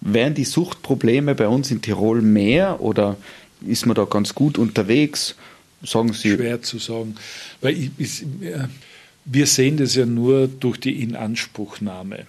wären 0.00 0.34
die 0.34 0.44
Suchtprobleme 0.44 1.34
bei 1.34 1.48
uns 1.48 1.70
in 1.70 1.82
Tirol 1.82 2.22
mehr 2.22 2.80
oder 2.80 3.16
ist 3.66 3.86
man 3.86 3.94
da 3.94 4.04
ganz 4.04 4.34
gut 4.34 4.58
unterwegs? 4.58 5.34
Sagen 5.82 6.12
Sie. 6.12 6.34
Schwer 6.34 6.62
zu 6.62 6.78
sagen. 6.78 7.16
Weil 7.60 7.76
ich, 7.76 7.90
ich, 7.98 8.26
wir 9.24 9.46
sehen 9.46 9.78
das 9.78 9.94
ja 9.94 10.06
nur 10.06 10.48
durch 10.48 10.78
die 10.78 11.02
Inanspruchnahme. 11.02 12.26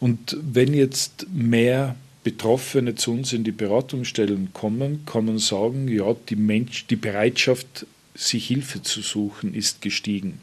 Und 0.00 0.36
wenn 0.40 0.74
jetzt 0.74 1.26
mehr 1.32 1.94
Betroffene 2.24 2.94
zu 2.94 3.12
uns 3.12 3.32
in 3.32 3.44
die 3.44 3.52
Beratungsstellen 3.52 4.48
kommen, 4.54 5.04
kann 5.06 5.26
man 5.26 5.38
sagen, 5.38 5.88
ja, 5.88 6.14
die, 6.28 6.36
Mensch, 6.36 6.86
die 6.86 6.96
Bereitschaft, 6.96 7.86
sich 8.14 8.46
Hilfe 8.46 8.82
zu 8.82 9.02
suchen, 9.02 9.54
ist 9.54 9.82
gestiegen 9.82 10.40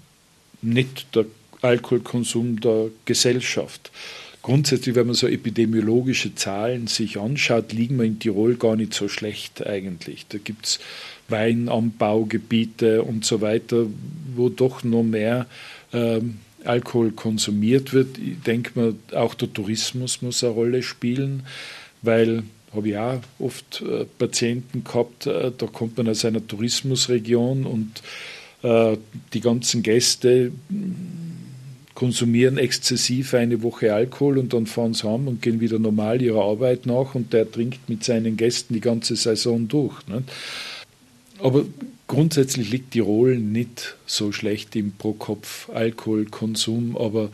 nicht 0.61 1.15
der 1.15 1.25
Alkoholkonsum 1.61 2.59
der 2.59 2.89
Gesellschaft. 3.05 3.91
Grundsätzlich, 4.41 4.95
wenn 4.95 5.05
man 5.05 5.15
so 5.15 5.27
epidemiologische 5.27 6.33
Zahlen 6.33 6.87
sich 6.87 7.19
anschaut, 7.19 7.73
liegen 7.73 7.97
wir 7.97 8.05
in 8.05 8.17
Tirol 8.17 8.55
gar 8.55 8.75
nicht 8.75 8.93
so 8.93 9.07
schlecht 9.07 9.65
eigentlich. 9.65 10.25
Da 10.29 10.39
gibt 10.39 10.65
es 10.65 10.79
Weinanbaugebiete 11.27 13.03
und 13.03 13.23
so 13.23 13.41
weiter, 13.41 13.85
wo 14.35 14.49
doch 14.49 14.83
noch 14.83 15.03
mehr 15.03 15.45
ähm, 15.93 16.39
Alkohol 16.63 17.11
konsumiert 17.11 17.93
wird. 17.93 18.17
Ich 18.17 18.41
denke 18.41 18.71
mal, 18.79 18.95
auch 19.13 19.35
der 19.35 19.53
Tourismus 19.53 20.21
muss 20.23 20.43
eine 20.43 20.53
Rolle 20.53 20.83
spielen, 20.83 21.43
weil 22.01 22.43
habe 22.73 22.89
ich 22.89 22.97
auch 22.97 23.19
oft 23.39 23.81
äh, 23.81 24.05
Patienten 24.17 24.83
gehabt, 24.83 25.27
äh, 25.27 25.51
da 25.55 25.67
kommt 25.67 25.97
man 25.97 26.07
aus 26.07 26.25
einer 26.25 26.45
Tourismusregion 26.45 27.65
und 27.65 28.01
die 28.63 29.41
ganzen 29.41 29.83
Gäste 29.83 30.51
konsumieren 31.95 32.57
exzessiv 32.57 33.33
eine 33.33 33.63
Woche 33.63 33.93
Alkohol 33.93 34.37
und 34.37 34.53
dann 34.53 34.65
fahren 34.65 34.93
sie 34.93 35.07
heim 35.07 35.27
und 35.27 35.41
gehen 35.41 35.59
wieder 35.59 35.79
normal 35.79 36.21
ihrer 36.21 36.43
Arbeit 36.43 36.85
nach 36.85 37.15
und 37.15 37.33
der 37.33 37.51
trinkt 37.51 37.89
mit 37.89 38.03
seinen 38.03 38.37
Gästen 38.37 38.73
die 38.73 38.81
ganze 38.81 39.15
Saison 39.15 39.67
durch. 39.67 39.95
Nicht? 40.07 40.23
Aber 41.39 41.65
grundsätzlich 42.07 42.71
liegt 42.71 42.91
Tirol 42.91 43.37
nicht 43.37 43.97
so 44.05 44.31
schlecht 44.31 44.75
im 44.75 44.93
Pro-Kopf-Alkoholkonsum, 44.93 46.97
aber 46.97 47.29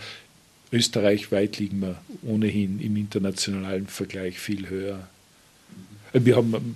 österreichweit 0.72 1.60
liegen 1.60 1.82
wir 1.82 1.98
ohnehin 2.24 2.80
im 2.80 2.98
internationalen 2.98 3.88
Vergleich 3.88 4.40
viel 4.40 4.70
höher. 4.70 5.08
Wir 6.14 6.36
haben 6.36 6.76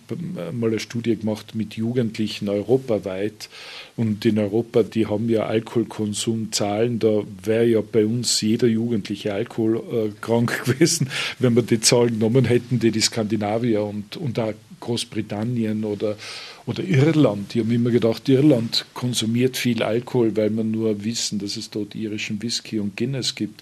mal 0.52 0.70
eine 0.70 0.80
Studie 0.80 1.16
gemacht 1.16 1.56
mit 1.56 1.76
Jugendlichen 1.76 2.50
europaweit. 2.50 3.50
Und 3.96 4.26
in 4.26 4.40
Europa, 4.40 4.84
die 4.84 5.08
haben 5.08 5.30
ja 5.30 5.46
Alkoholkonsumzahlen, 5.46 7.00
da 7.00 7.24
wäre 7.44 7.66
ja 7.66 7.82
bei 7.82 8.06
uns 8.06 8.42
jeder 8.42 8.68
Jugendliche 8.68 9.34
alkoholkrank 9.34 10.64
gewesen, 10.66 11.10
wenn 11.40 11.56
wir 11.56 11.64
die 11.64 11.82
Zahlen 11.82 12.20
genommen 12.20 12.46
hätten, 12.46 12.80
die 12.80 12.92
die 12.92 13.02
Skandinavier 13.02 13.84
und, 13.84 14.18
und 14.18 14.40
auch 14.40 14.54
Großbritannien 14.82 15.86
oder 15.86 16.18
oder 16.66 16.84
Irland. 16.84 17.54
Die 17.54 17.60
haben 17.60 17.72
immer 17.72 17.90
gedacht, 17.90 18.28
Irland 18.30 18.86
konsumiert 18.94 19.58
viel 19.58 19.82
Alkohol, 19.84 20.36
weil 20.36 20.50
man 20.50 20.72
nur 20.72 21.04
wissen, 21.04 21.40
dass 21.40 21.58
es 21.58 21.70
dort 21.70 21.96
irischen 21.96 22.42
Whisky 22.42 22.80
und 22.80 22.96
Guinness 22.96 23.36
gibt. 23.36 23.62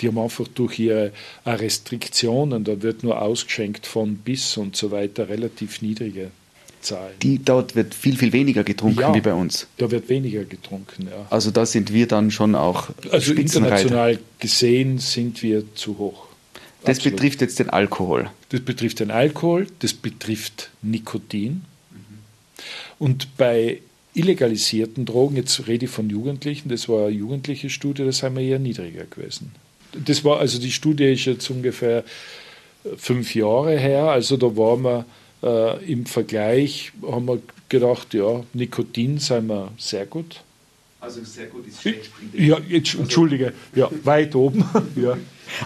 Die 0.00 0.08
haben 0.08 0.18
einfach 0.18 0.46
durch 0.48 0.78
ihre 0.78 1.12
Restriktionen, 1.46 2.64
da 2.64 2.82
wird 2.82 3.02
nur 3.02 3.22
ausgeschenkt 3.22 3.86
von 3.86 4.16
bis 4.16 4.56
und 4.56 4.76
so 4.76 4.90
weiter, 4.90 5.28
relativ 5.28 5.80
niedrige 5.82 6.30
Zahlen. 6.80 7.14
Die, 7.22 7.42
dort 7.42 7.74
wird 7.76 7.94
viel, 7.94 8.16
viel 8.16 8.32
weniger 8.32 8.62
getrunken 8.62 9.00
ja, 9.00 9.14
wie 9.14 9.22
bei 9.22 9.32
uns. 9.32 9.66
Da 9.78 9.90
wird 9.90 10.08
weniger 10.08 10.44
getrunken, 10.44 11.08
ja. 11.10 11.26
Also 11.30 11.50
da 11.50 11.64
sind 11.64 11.92
wir 11.92 12.06
dann 12.06 12.30
schon 12.30 12.54
auch 12.54 12.90
Also 13.10 13.32
international 13.32 14.18
gesehen 14.38 14.98
sind 14.98 15.42
wir 15.42 15.74
zu 15.74 15.98
hoch. 15.98 16.26
Das 16.84 16.98
Absolut. 16.98 17.16
betrifft 17.16 17.40
jetzt 17.40 17.58
den 17.58 17.70
Alkohol. 17.70 18.30
Das 18.50 18.60
betrifft 18.60 19.00
den 19.00 19.10
Alkohol, 19.10 19.66
das 19.78 19.94
betrifft 19.94 20.70
Nikotin. 20.82 21.62
Und 22.98 23.36
bei 23.36 23.80
illegalisierten 24.14 25.04
Drogen, 25.04 25.36
jetzt 25.36 25.66
rede 25.66 25.86
ich 25.86 25.90
von 25.90 26.08
Jugendlichen, 26.08 26.68
das 26.68 26.88
war 26.88 27.06
eine 27.06 27.16
jugendliche 27.16 27.70
Studie, 27.70 28.04
das 28.04 28.22
haben 28.22 28.36
wir 28.36 28.44
eher 28.44 28.58
niedriger 28.58 29.04
gewesen. 29.04 29.52
Das 29.92 30.24
war, 30.24 30.38
also 30.38 30.58
die 30.60 30.72
Studie 30.72 31.12
ist 31.12 31.24
jetzt 31.24 31.50
ungefähr 31.50 32.04
fünf 32.96 33.34
Jahre 33.34 33.78
her, 33.78 34.04
also 34.04 34.36
da 34.36 34.56
waren 34.56 34.82
wir 34.82 35.04
äh, 35.42 35.92
im 35.92 36.06
Vergleich, 36.06 36.92
haben 37.02 37.26
wir 37.26 37.40
gedacht, 37.68 38.14
ja, 38.14 38.44
Nikotin 38.52 39.18
seien 39.18 39.46
wir 39.48 39.72
sehr 39.78 40.06
gut. 40.06 40.42
Also 41.04 41.22
sehr 41.22 41.46
gut 41.46 41.66
ist 41.66 41.82
schlecht. 41.82 42.10
Ja, 42.32 42.58
jetzt, 42.66 42.94
entschuldige, 42.94 43.52
ja, 43.74 43.90
weit 44.04 44.34
oben. 44.34 44.64
ja. 44.96 45.18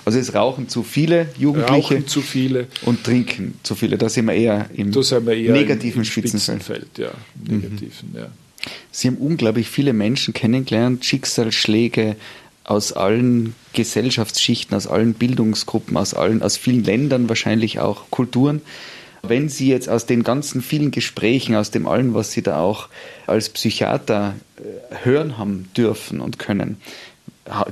Also 0.04 0.18
es 0.18 0.34
rauchen 0.34 0.68
zu 0.68 0.82
viele 0.82 1.28
Jugendliche 1.38 1.94
rauchen 1.94 2.06
zu 2.08 2.22
viele. 2.22 2.66
und 2.82 3.04
trinken 3.04 3.54
zu 3.62 3.76
viele. 3.76 3.96
Da 3.96 4.08
sind 4.08 4.24
wir 4.26 4.34
eher 4.34 4.68
im 4.74 4.92
wir 4.92 5.34
eher 5.34 5.52
negativen 5.52 6.00
im, 6.00 6.04
Spitzenfeld. 6.04 6.98
Ja, 6.98 7.12
negativen, 7.40 8.10
mhm. 8.10 8.18
ja. 8.18 8.30
Sie 8.90 9.06
haben 9.06 9.18
unglaublich 9.18 9.68
viele 9.68 9.92
Menschen 9.92 10.34
kennengelernt, 10.34 11.04
Schicksalsschläge 11.04 12.16
aus 12.64 12.92
allen 12.92 13.54
Gesellschaftsschichten, 13.74 14.76
aus 14.76 14.88
allen 14.88 15.14
Bildungsgruppen, 15.14 15.96
aus 15.96 16.14
allen, 16.14 16.42
aus 16.42 16.56
vielen 16.56 16.82
Ländern 16.82 17.28
wahrscheinlich 17.28 17.78
auch 17.78 18.10
Kulturen. 18.10 18.60
Wenn 19.22 19.48
Sie 19.48 19.68
jetzt 19.68 19.88
aus 19.88 20.06
den 20.06 20.22
ganzen 20.22 20.62
vielen 20.62 20.90
Gesprächen, 20.90 21.54
aus 21.54 21.70
dem 21.70 21.86
allen, 21.86 22.14
was 22.14 22.32
Sie 22.32 22.42
da 22.42 22.60
auch 22.60 22.88
als 23.26 23.48
Psychiater 23.48 24.34
äh, 24.56 25.04
hören 25.04 25.38
haben 25.38 25.68
dürfen 25.76 26.20
und 26.20 26.38
können, 26.38 26.76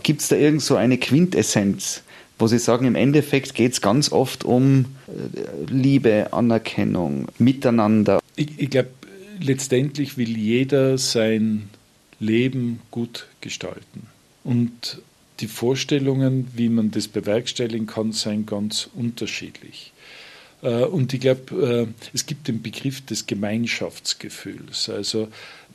gibt 0.02 0.22
es 0.22 0.28
da 0.28 0.36
irgend 0.36 0.62
so 0.62 0.76
eine 0.76 0.98
Quintessenz, 0.98 2.02
wo 2.38 2.46
Sie 2.46 2.58
sagen, 2.58 2.86
im 2.86 2.94
Endeffekt 2.94 3.54
geht 3.54 3.72
es 3.72 3.80
ganz 3.80 4.12
oft 4.12 4.44
um 4.44 4.86
äh, 5.06 5.70
Liebe, 5.70 6.32
Anerkennung, 6.32 7.28
Miteinander? 7.38 8.20
Ich, 8.36 8.58
ich 8.58 8.70
glaube, 8.70 8.90
letztendlich 9.40 10.16
will 10.16 10.36
jeder 10.36 10.98
sein 10.98 11.68
Leben 12.18 12.80
gut 12.90 13.26
gestalten. 13.40 14.06
Und 14.44 15.02
die 15.40 15.48
Vorstellungen, 15.48 16.48
wie 16.54 16.68
man 16.68 16.90
das 16.90 17.08
bewerkstelligen 17.08 17.86
kann, 17.86 18.12
sind 18.12 18.46
ganz 18.46 18.88
unterschiedlich. 18.94 19.92
Äh, 20.66 20.84
und 20.84 21.14
ich 21.14 21.20
glaube, 21.20 21.86
äh, 21.88 22.06
es 22.12 22.26
gibt 22.26 22.48
den 22.48 22.60
Begriff 22.60 23.04
des 23.06 23.26
Gemeinschaftsgefühls. 23.26 24.90
Also 24.90 25.28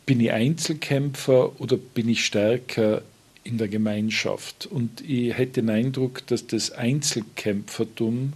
bin 0.05 0.19
ich 0.19 0.31
Einzelkämpfer 0.31 1.59
oder 1.59 1.77
bin 1.77 2.09
ich 2.09 2.25
stärker 2.25 3.01
in 3.43 3.57
der 3.57 3.69
Gemeinschaft? 3.69 4.65
Und 4.65 5.01
ich 5.01 5.35
hätte 5.37 5.61
den 5.61 5.69
Eindruck, 5.69 6.27
dass 6.27 6.45
das 6.45 6.71
Einzelkämpfertum 6.71 8.33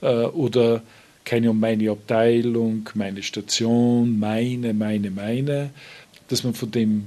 äh, 0.00 0.06
oder 0.06 0.82
keine 1.24 1.50
um 1.50 1.60
meine 1.60 1.90
Abteilung, 1.90 2.88
meine 2.94 3.22
Station, 3.22 4.18
meine, 4.18 4.72
meine, 4.72 5.10
meine, 5.10 5.70
dass 6.28 6.44
man 6.44 6.54
von 6.54 6.70
dem 6.70 7.06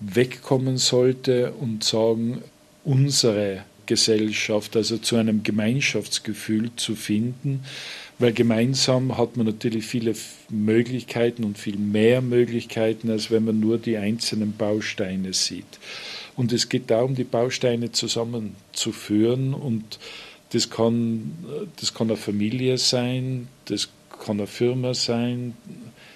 wegkommen 0.00 0.76
sollte 0.76 1.52
und 1.52 1.82
sagen, 1.82 2.42
unsere 2.84 3.64
Gesellschaft, 3.86 4.76
also 4.76 4.98
zu 4.98 5.16
einem 5.16 5.42
Gemeinschaftsgefühl 5.42 6.70
zu 6.76 6.94
finden, 6.96 7.62
weil 8.18 8.32
gemeinsam 8.32 9.18
hat 9.18 9.36
man 9.36 9.46
natürlich 9.46 9.84
viele 9.84 10.14
Möglichkeiten 10.48 11.44
und 11.44 11.58
viel 11.58 11.76
mehr 11.76 12.22
Möglichkeiten, 12.22 13.10
als 13.10 13.30
wenn 13.30 13.44
man 13.44 13.60
nur 13.60 13.78
die 13.78 13.98
einzelnen 13.98 14.56
Bausteine 14.56 15.32
sieht. 15.32 15.78
Und 16.34 16.52
es 16.52 16.68
geht 16.68 16.90
darum, 16.90 17.14
die 17.14 17.24
Bausteine 17.24 17.92
zusammenzuführen 17.92 19.54
und 19.54 19.98
das 20.50 20.70
kann, 20.70 21.32
das 21.80 21.92
kann 21.92 22.08
eine 22.08 22.16
Familie 22.16 22.78
sein, 22.78 23.48
das 23.66 23.88
kann 24.24 24.38
eine 24.38 24.46
Firma 24.46 24.94
sein. 24.94 25.54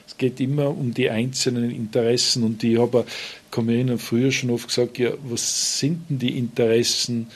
Es 0.07 0.17
geht 0.17 0.41
immer 0.41 0.69
um 0.69 0.95
die 0.95 1.11
einzelnen 1.11 1.71
Interessen 1.71 2.45
und 2.45 2.63
ich 2.65 2.79
habe, 2.79 3.05
kann 3.51 3.67
mich 3.67 3.77
erinnern, 3.77 3.99
früher 3.99 4.33
schon 4.33 4.51
oft 4.51 4.69
gesagt, 4.69 4.99
ja, 4.99 5.13
was 5.25 5.79
sind 5.79 6.09
denn 6.09 6.19
die 6.19 6.39
Interessen 6.39 7.29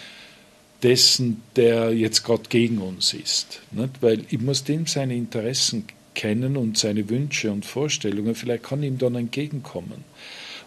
dessen, 0.84 1.42
der 1.56 1.92
jetzt 1.92 2.24
gerade 2.24 2.44
gegen 2.48 2.78
uns 2.78 3.14
ist. 3.14 3.60
Nicht? 3.72 4.02
Weil 4.02 4.24
ich 4.30 4.40
muss 4.40 4.64
dem 4.64 4.86
seine 4.86 5.16
Interessen 5.16 5.84
kennen 6.14 6.56
und 6.56 6.78
seine 6.78 7.08
Wünsche 7.08 7.50
und 7.50 7.64
Vorstellungen, 7.64 8.34
vielleicht 8.34 8.64
kann 8.64 8.82
ihm 8.82 8.98
dann 8.98 9.16
entgegenkommen. 9.16 10.04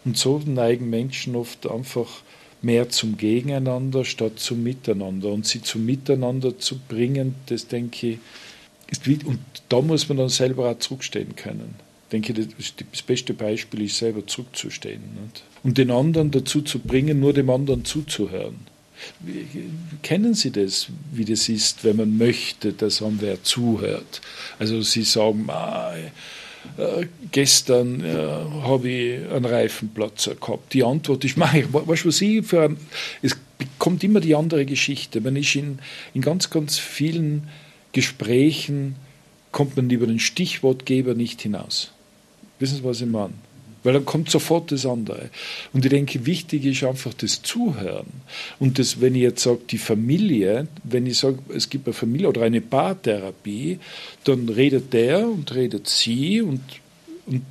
Und 0.03 0.17
so 0.17 0.41
neigen 0.45 0.89
Menschen 0.89 1.36
oft 1.36 1.69
einfach 1.69 2.23
mehr 2.62 2.89
zum 2.89 3.17
Gegeneinander 3.17 4.03
statt 4.03 4.39
zum 4.39 4.63
Miteinander. 4.63 5.30
Und 5.30 5.45
sie 5.45 5.62
zum 5.62 5.86
Miteinander 5.86 6.58
zu 6.58 6.80
bringen, 6.80 7.36
das 7.45 7.67
denke 7.67 8.08
ich, 8.08 8.19
ist 8.89 9.06
wie, 9.06 9.19
und 9.23 9.39
da 9.69 9.82
muss 9.82 10.10
man 10.10 10.17
dann 10.17 10.30
selber 10.30 10.71
auch 10.71 10.80
zurückstehen 10.80 11.36
können. 11.36 11.75
Ich 12.06 12.12
denke, 12.12 12.34
das 12.34 13.01
beste 13.03 13.34
Beispiel 13.34 13.84
ist 13.84 13.97
selber 13.97 14.25
zurückzustehen. 14.25 15.01
Nicht? 15.21 15.43
Und 15.63 15.77
den 15.77 15.91
anderen 15.91 16.32
dazu 16.32 16.62
zu 16.62 16.80
bringen, 16.80 17.19
nur 17.19 17.34
dem 17.34 17.49
anderen 17.49 17.84
zuzuhören. 17.86 18.56
Kennen 20.01 20.33
Sie 20.33 20.51
das, 20.51 20.88
wie 21.12 21.25
das 21.25 21.49
ist, 21.49 21.83
wenn 21.83 21.97
man 21.97 22.17
möchte, 22.17 22.73
dass 22.73 23.01
einem 23.01 23.21
wer 23.21 23.43
zuhört? 23.43 24.21
Also 24.60 24.81
Sie 24.81 25.03
sagen, 25.03 25.45
ah, 25.49 25.93
äh, 26.77 27.07
gestern 27.31 28.03
äh, 28.03 28.15
habe 28.63 28.89
ich 28.89 29.31
einen 29.31 29.45
Reifenplatzer 29.45 30.36
gehabt. 30.36 30.73
Die 30.73 30.83
Antwort 30.83 31.23
ist, 31.25 31.38
mach 31.38 31.53
ich, 31.53 31.71
weißt 31.71 32.03
du, 32.03 32.07
was 32.07 32.21
ich 32.21 32.45
für 32.45 32.63
ein, 32.63 32.77
es 33.21 33.38
kommt 33.79 34.03
immer 34.03 34.19
die 34.19 34.36
andere 34.36 34.65
Geschichte. 34.65 35.21
Man 35.21 35.36
ist 35.36 35.55
in, 35.55 35.79
in 36.13 36.21
ganz, 36.21 36.49
ganz 36.49 36.77
vielen 36.77 37.47
Gesprächen, 37.93 38.95
kommt 39.51 39.75
man 39.75 39.89
über 39.89 40.07
den 40.07 40.19
Stichwortgeber 40.19 41.13
nicht 41.13 41.41
hinaus. 41.41 41.91
Wissen 42.60 42.77
Sie, 42.77 42.83
was 42.83 43.01
ich 43.01 43.07
meine? 43.07 43.33
Weil 43.88 43.93
dann 43.93 44.06
kommt 44.06 44.30
sofort 44.30 44.73
das 44.73 44.86
andere. 44.86 45.30
Und 45.71 45.86
ich 45.86 45.89
denke, 45.89 46.26
wichtig 46.26 46.65
ist 46.65 46.84
einfach 46.84 47.13
das 47.13 47.41
Zuhören. 47.41 48.08
Und 48.60 48.80
das, 48.80 49.00
wenn 49.00 49.15
ich 49.15 49.21
jetzt 49.21 49.43
sage, 49.43 49.62
die 49.69 49.78
Familie, 49.78 50.67
wenn 50.84 51.06
ich 51.06 51.19
sage, 51.19 51.39
es 51.56 51.69
gibt 51.69 51.88
eine 51.88 51.93
Familie 51.93 52.28
oder 52.28 52.41
eine 52.41 52.60
Paartherapie, 52.60 53.80
dann 54.26 54.50
redet 54.50 54.91
der 54.91 55.26
und 55.26 55.56
redet 55.56 55.88
sie 55.88 56.41
und, 56.41 56.60
und 57.28 57.45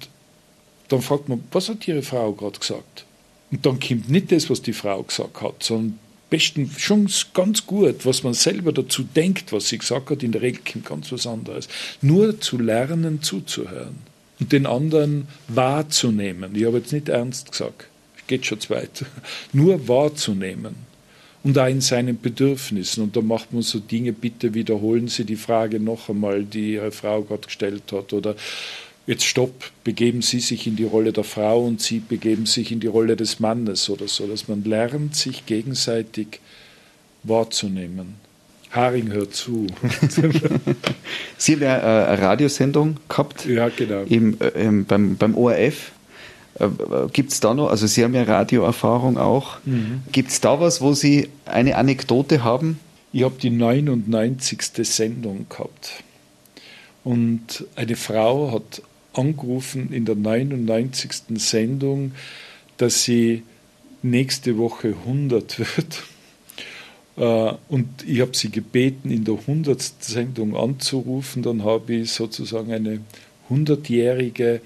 dann 0.88 1.01
fragt 1.01 1.31
man, 1.31 1.42
was 1.53 1.70
hat 1.70 1.88
Ihre 1.88 2.03
Frau 2.03 2.33
gerade 2.33 2.59
gesagt? 2.59 3.07
Und 3.51 3.64
dann 3.64 3.81
kommt 3.81 4.11
nicht 4.11 4.31
das, 4.31 4.51
was 4.51 4.61
die 4.61 4.75
Frau 4.75 5.05
gesagt 5.05 5.40
hat, 5.40 5.62
sondern 5.62 5.99
besten 6.29 6.70
schon 6.77 7.09
ganz 7.33 7.64
gut, 7.64 8.05
was 8.05 8.25
man 8.25 8.35
selber 8.35 8.75
dazu 8.75 9.05
denkt, 9.05 9.55
was 9.55 9.70
sie 9.70 9.79
gesagt 9.79 10.11
hat. 10.11 10.22
In 10.22 10.33
der 10.33 10.42
Regel 10.42 10.61
kommt 10.70 10.85
ganz 10.85 11.11
was 11.12 11.27
anderes. 11.27 11.66
Nur 12.03 12.38
zu 12.42 12.59
lernen, 12.59 13.22
zuzuhören 13.22 14.15
und 14.40 14.53
den 14.53 14.66
anderen 14.66 15.29
wahrzunehmen. 15.49 16.55
Ich 16.55 16.64
habe 16.64 16.79
jetzt 16.79 16.92
nicht 16.92 17.09
ernst 17.09 17.53
gesagt, 17.53 17.87
geht 18.27 18.46
schon 18.46 18.61
zu 18.61 18.70
weit. 18.70 19.05
Nur 19.53 19.88
wahrzunehmen 19.88 20.75
und 21.46 21.59
auch 21.59 21.68
in 21.68 21.81
seinen 21.81 22.20
Bedürfnissen. 22.20 23.05
Und 23.05 23.16
da 23.16 23.20
macht 23.20 23.53
man 23.53 23.62
so 23.62 23.79
Dinge, 23.79 24.12
bitte 24.12 24.53
wiederholen 24.55 25.07
Sie 25.07 25.25
die 25.25 25.37
Frage 25.37 25.79
noch 25.79 26.09
einmal, 26.09 26.42
die 26.42 26.72
Ihre 26.72 26.90
Frau 26.90 27.22
gerade 27.22 27.46
gestellt 27.46 27.85
hat. 27.92 28.12
Oder 28.12 28.35
jetzt 29.07 29.25
stopp, 29.25 29.70
begeben 29.85 30.22
Sie 30.22 30.40
sich 30.40 30.66
in 30.66 30.75
die 30.75 30.85
Rolle 30.85 31.12
der 31.12 31.22
Frau 31.22 31.64
und 31.64 31.81
Sie 31.81 32.01
begeben 32.01 32.46
sich 32.46 32.72
in 32.72 32.81
die 32.81 32.88
Rolle 32.88 33.14
des 33.14 33.38
Mannes 33.38 33.88
oder 33.88 34.09
so, 34.09 34.27
dass 34.27 34.49
man 34.49 34.64
lernt, 34.64 35.14
sich 35.14 35.46
gegenseitig 35.46 36.40
wahrzunehmen. 37.22 38.26
Haring 38.77 39.11
hört 39.11 39.35
zu. 39.35 39.67
Sie 41.39 41.53
haben 41.55 41.62
ja 41.62 41.77
äh, 41.79 42.07
eine 42.07 42.23
Radiosendung 42.23 42.99
gehabt. 43.09 43.47
Ja, 43.47 43.69
genau. 43.69 44.03
Im, 44.03 44.37
äh, 44.41 44.85
beim, 44.87 45.17
beim 45.17 45.35
ORF. 45.35 45.93
Äh, 46.59 46.69
Gibt 47.12 47.33
es 47.33 47.41
da 47.41 47.55
noch, 47.55 47.71
also 47.71 47.87
Sie 47.87 48.05
haben 48.05 48.15
ja 48.15 48.23
Radioerfahrung 48.23 49.19
auch. 49.19 49.59
Mhm. 49.65 50.03
Gibt 50.12 50.31
es 50.31 50.41
da 50.41 50.61
was, 50.61 50.81
wo 50.81 50.95
Sie 50.95 51.29
eine 51.45 51.77
Anekdote 51.77 52.45
haben? 52.45 52.79
Ich 53.12 53.23
habe 53.23 53.37
die 53.41 53.51
99. 53.51 54.61
Sendung 54.83 55.47
gehabt. 55.49 56.05
Und 57.03 57.65
eine 57.77 57.97
Frau 57.97 58.53
hat 58.53 58.83
angerufen 59.15 59.93
in 59.93 60.05
der 60.05 60.17
99. 60.17 61.39
Sendung, 61.39 62.12
dass 62.77 63.05
sie 63.05 63.43
nächste 64.03 64.59
Woche 64.59 64.95
100 65.07 65.59
wird. 65.59 66.03
Äh, 67.16 67.52
und 67.68 67.88
ich 68.07 68.20
habe 68.20 68.37
sie 68.37 68.50
gebeten, 68.50 69.11
in 69.11 69.24
der 69.24 69.35
100. 69.35 69.81
Sendung 70.00 70.57
anzurufen. 70.57 71.42
Dann 71.42 71.64
habe 71.64 71.94
ich 71.94 72.12
sozusagen 72.12 72.72
eine 72.72 73.00
100-Jährige 73.50 74.61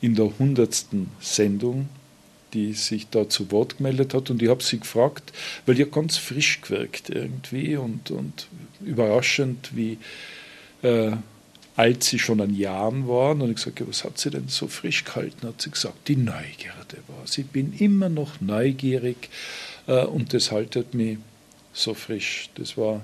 in 0.00 0.14
der 0.14 0.26
100. 0.26 0.86
Sendung, 1.20 1.88
die 2.52 2.72
sich 2.72 3.08
da 3.08 3.28
zu 3.28 3.50
Wort 3.50 3.78
gemeldet 3.78 4.14
hat. 4.14 4.30
Und 4.30 4.42
ich 4.42 4.48
habe 4.48 4.62
sie 4.62 4.78
gefragt, 4.78 5.32
weil 5.64 5.74
die 5.74 5.84
ganz 5.84 6.16
frisch 6.16 6.60
gewirkt 6.60 7.10
irgendwie 7.10 7.76
und, 7.76 8.10
und 8.10 8.48
überraschend, 8.84 9.70
wie 9.74 9.98
äh, 10.82 11.12
alt 11.76 12.04
sie 12.04 12.18
schon 12.18 12.40
an 12.40 12.54
Jahren 12.54 13.08
waren. 13.08 13.42
Und 13.42 13.50
ich 13.50 13.56
gesagt, 13.56 13.82
was 13.86 14.04
hat 14.04 14.18
sie 14.18 14.30
denn 14.30 14.48
so 14.48 14.68
frisch 14.68 15.04
gehalten? 15.04 15.46
Hat 15.46 15.60
sie 15.60 15.70
gesagt, 15.70 16.08
die 16.08 16.16
Neugierde 16.16 16.98
war. 17.08 17.26
Sie 17.26 17.42
bin 17.42 17.74
immer 17.78 18.08
noch 18.08 18.40
neugierig 18.40 19.28
äh, 19.86 20.04
und 20.04 20.32
das 20.32 20.52
haltet 20.52 20.94
mich 20.94 21.18
so 21.76 21.94
frisch. 21.94 22.48
Das 22.54 22.76
war 22.76 23.02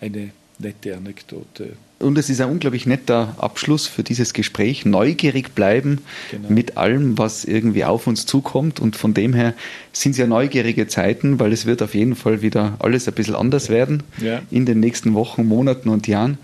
eine 0.00 0.30
nette 0.58 0.96
Anekdote. 0.96 1.72
Und 1.98 2.18
es 2.18 2.28
ist 2.28 2.40
ein 2.40 2.50
unglaublich 2.50 2.84
netter 2.86 3.36
Abschluss 3.38 3.86
für 3.86 4.02
dieses 4.02 4.32
Gespräch. 4.32 4.84
Neugierig 4.84 5.54
bleiben 5.54 6.02
genau. 6.30 6.48
mit 6.48 6.76
allem, 6.76 7.16
was 7.16 7.44
irgendwie 7.44 7.84
auf 7.84 8.06
uns 8.06 8.26
zukommt. 8.26 8.80
Und 8.80 8.96
von 8.96 9.14
dem 9.14 9.34
her 9.34 9.54
sind 9.92 10.12
es 10.12 10.18
ja 10.18 10.26
neugierige 10.26 10.88
Zeiten, 10.88 11.38
weil 11.38 11.52
es 11.52 11.64
wird 11.64 11.80
auf 11.80 11.94
jeden 11.94 12.16
Fall 12.16 12.42
wieder 12.42 12.76
alles 12.80 13.06
ein 13.06 13.14
bisschen 13.14 13.36
anders 13.36 13.68
werden 13.68 14.02
ja. 14.18 14.42
in 14.50 14.66
den 14.66 14.80
nächsten 14.80 15.14
Wochen, 15.14 15.46
Monaten 15.46 15.88
und 15.88 16.08
Jahren. 16.08 16.38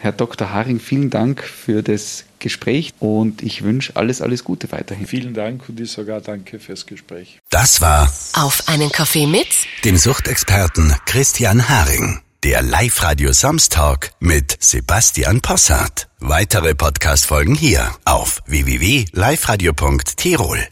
Herr 0.00 0.12
Dr. 0.12 0.50
Haring, 0.50 0.80
vielen 0.80 1.10
Dank 1.10 1.44
für 1.44 1.82
das 1.82 2.24
Gespräch 2.38 2.94
und 3.00 3.42
ich 3.42 3.62
wünsche 3.62 3.96
alles, 3.96 4.22
alles 4.22 4.44
Gute 4.44 4.72
weiterhin. 4.72 5.06
Vielen 5.06 5.34
Dank 5.34 5.68
und 5.68 5.78
ich 5.78 5.92
sogar 5.92 6.22
danke 6.22 6.58
fürs 6.58 6.86
Gespräch. 6.86 7.38
Das 7.50 7.82
war 7.82 8.10
Auf 8.32 8.66
einen 8.66 8.90
Kaffee 8.90 9.26
mit 9.26 9.46
dem 9.84 9.98
Suchtexperten 9.98 10.94
Christian 11.04 11.68
Haring. 11.68 12.22
Der 12.42 12.62
Live-Radio 12.62 13.34
Samstag 13.34 14.12
mit 14.18 14.56
Sebastian 14.58 15.42
Possart. 15.42 16.08
Weitere 16.20 16.74
Podcast-Folgen 16.74 17.54
hier 17.54 17.94
auf 18.06 18.40
www.liveradio.tirol. 18.46 20.66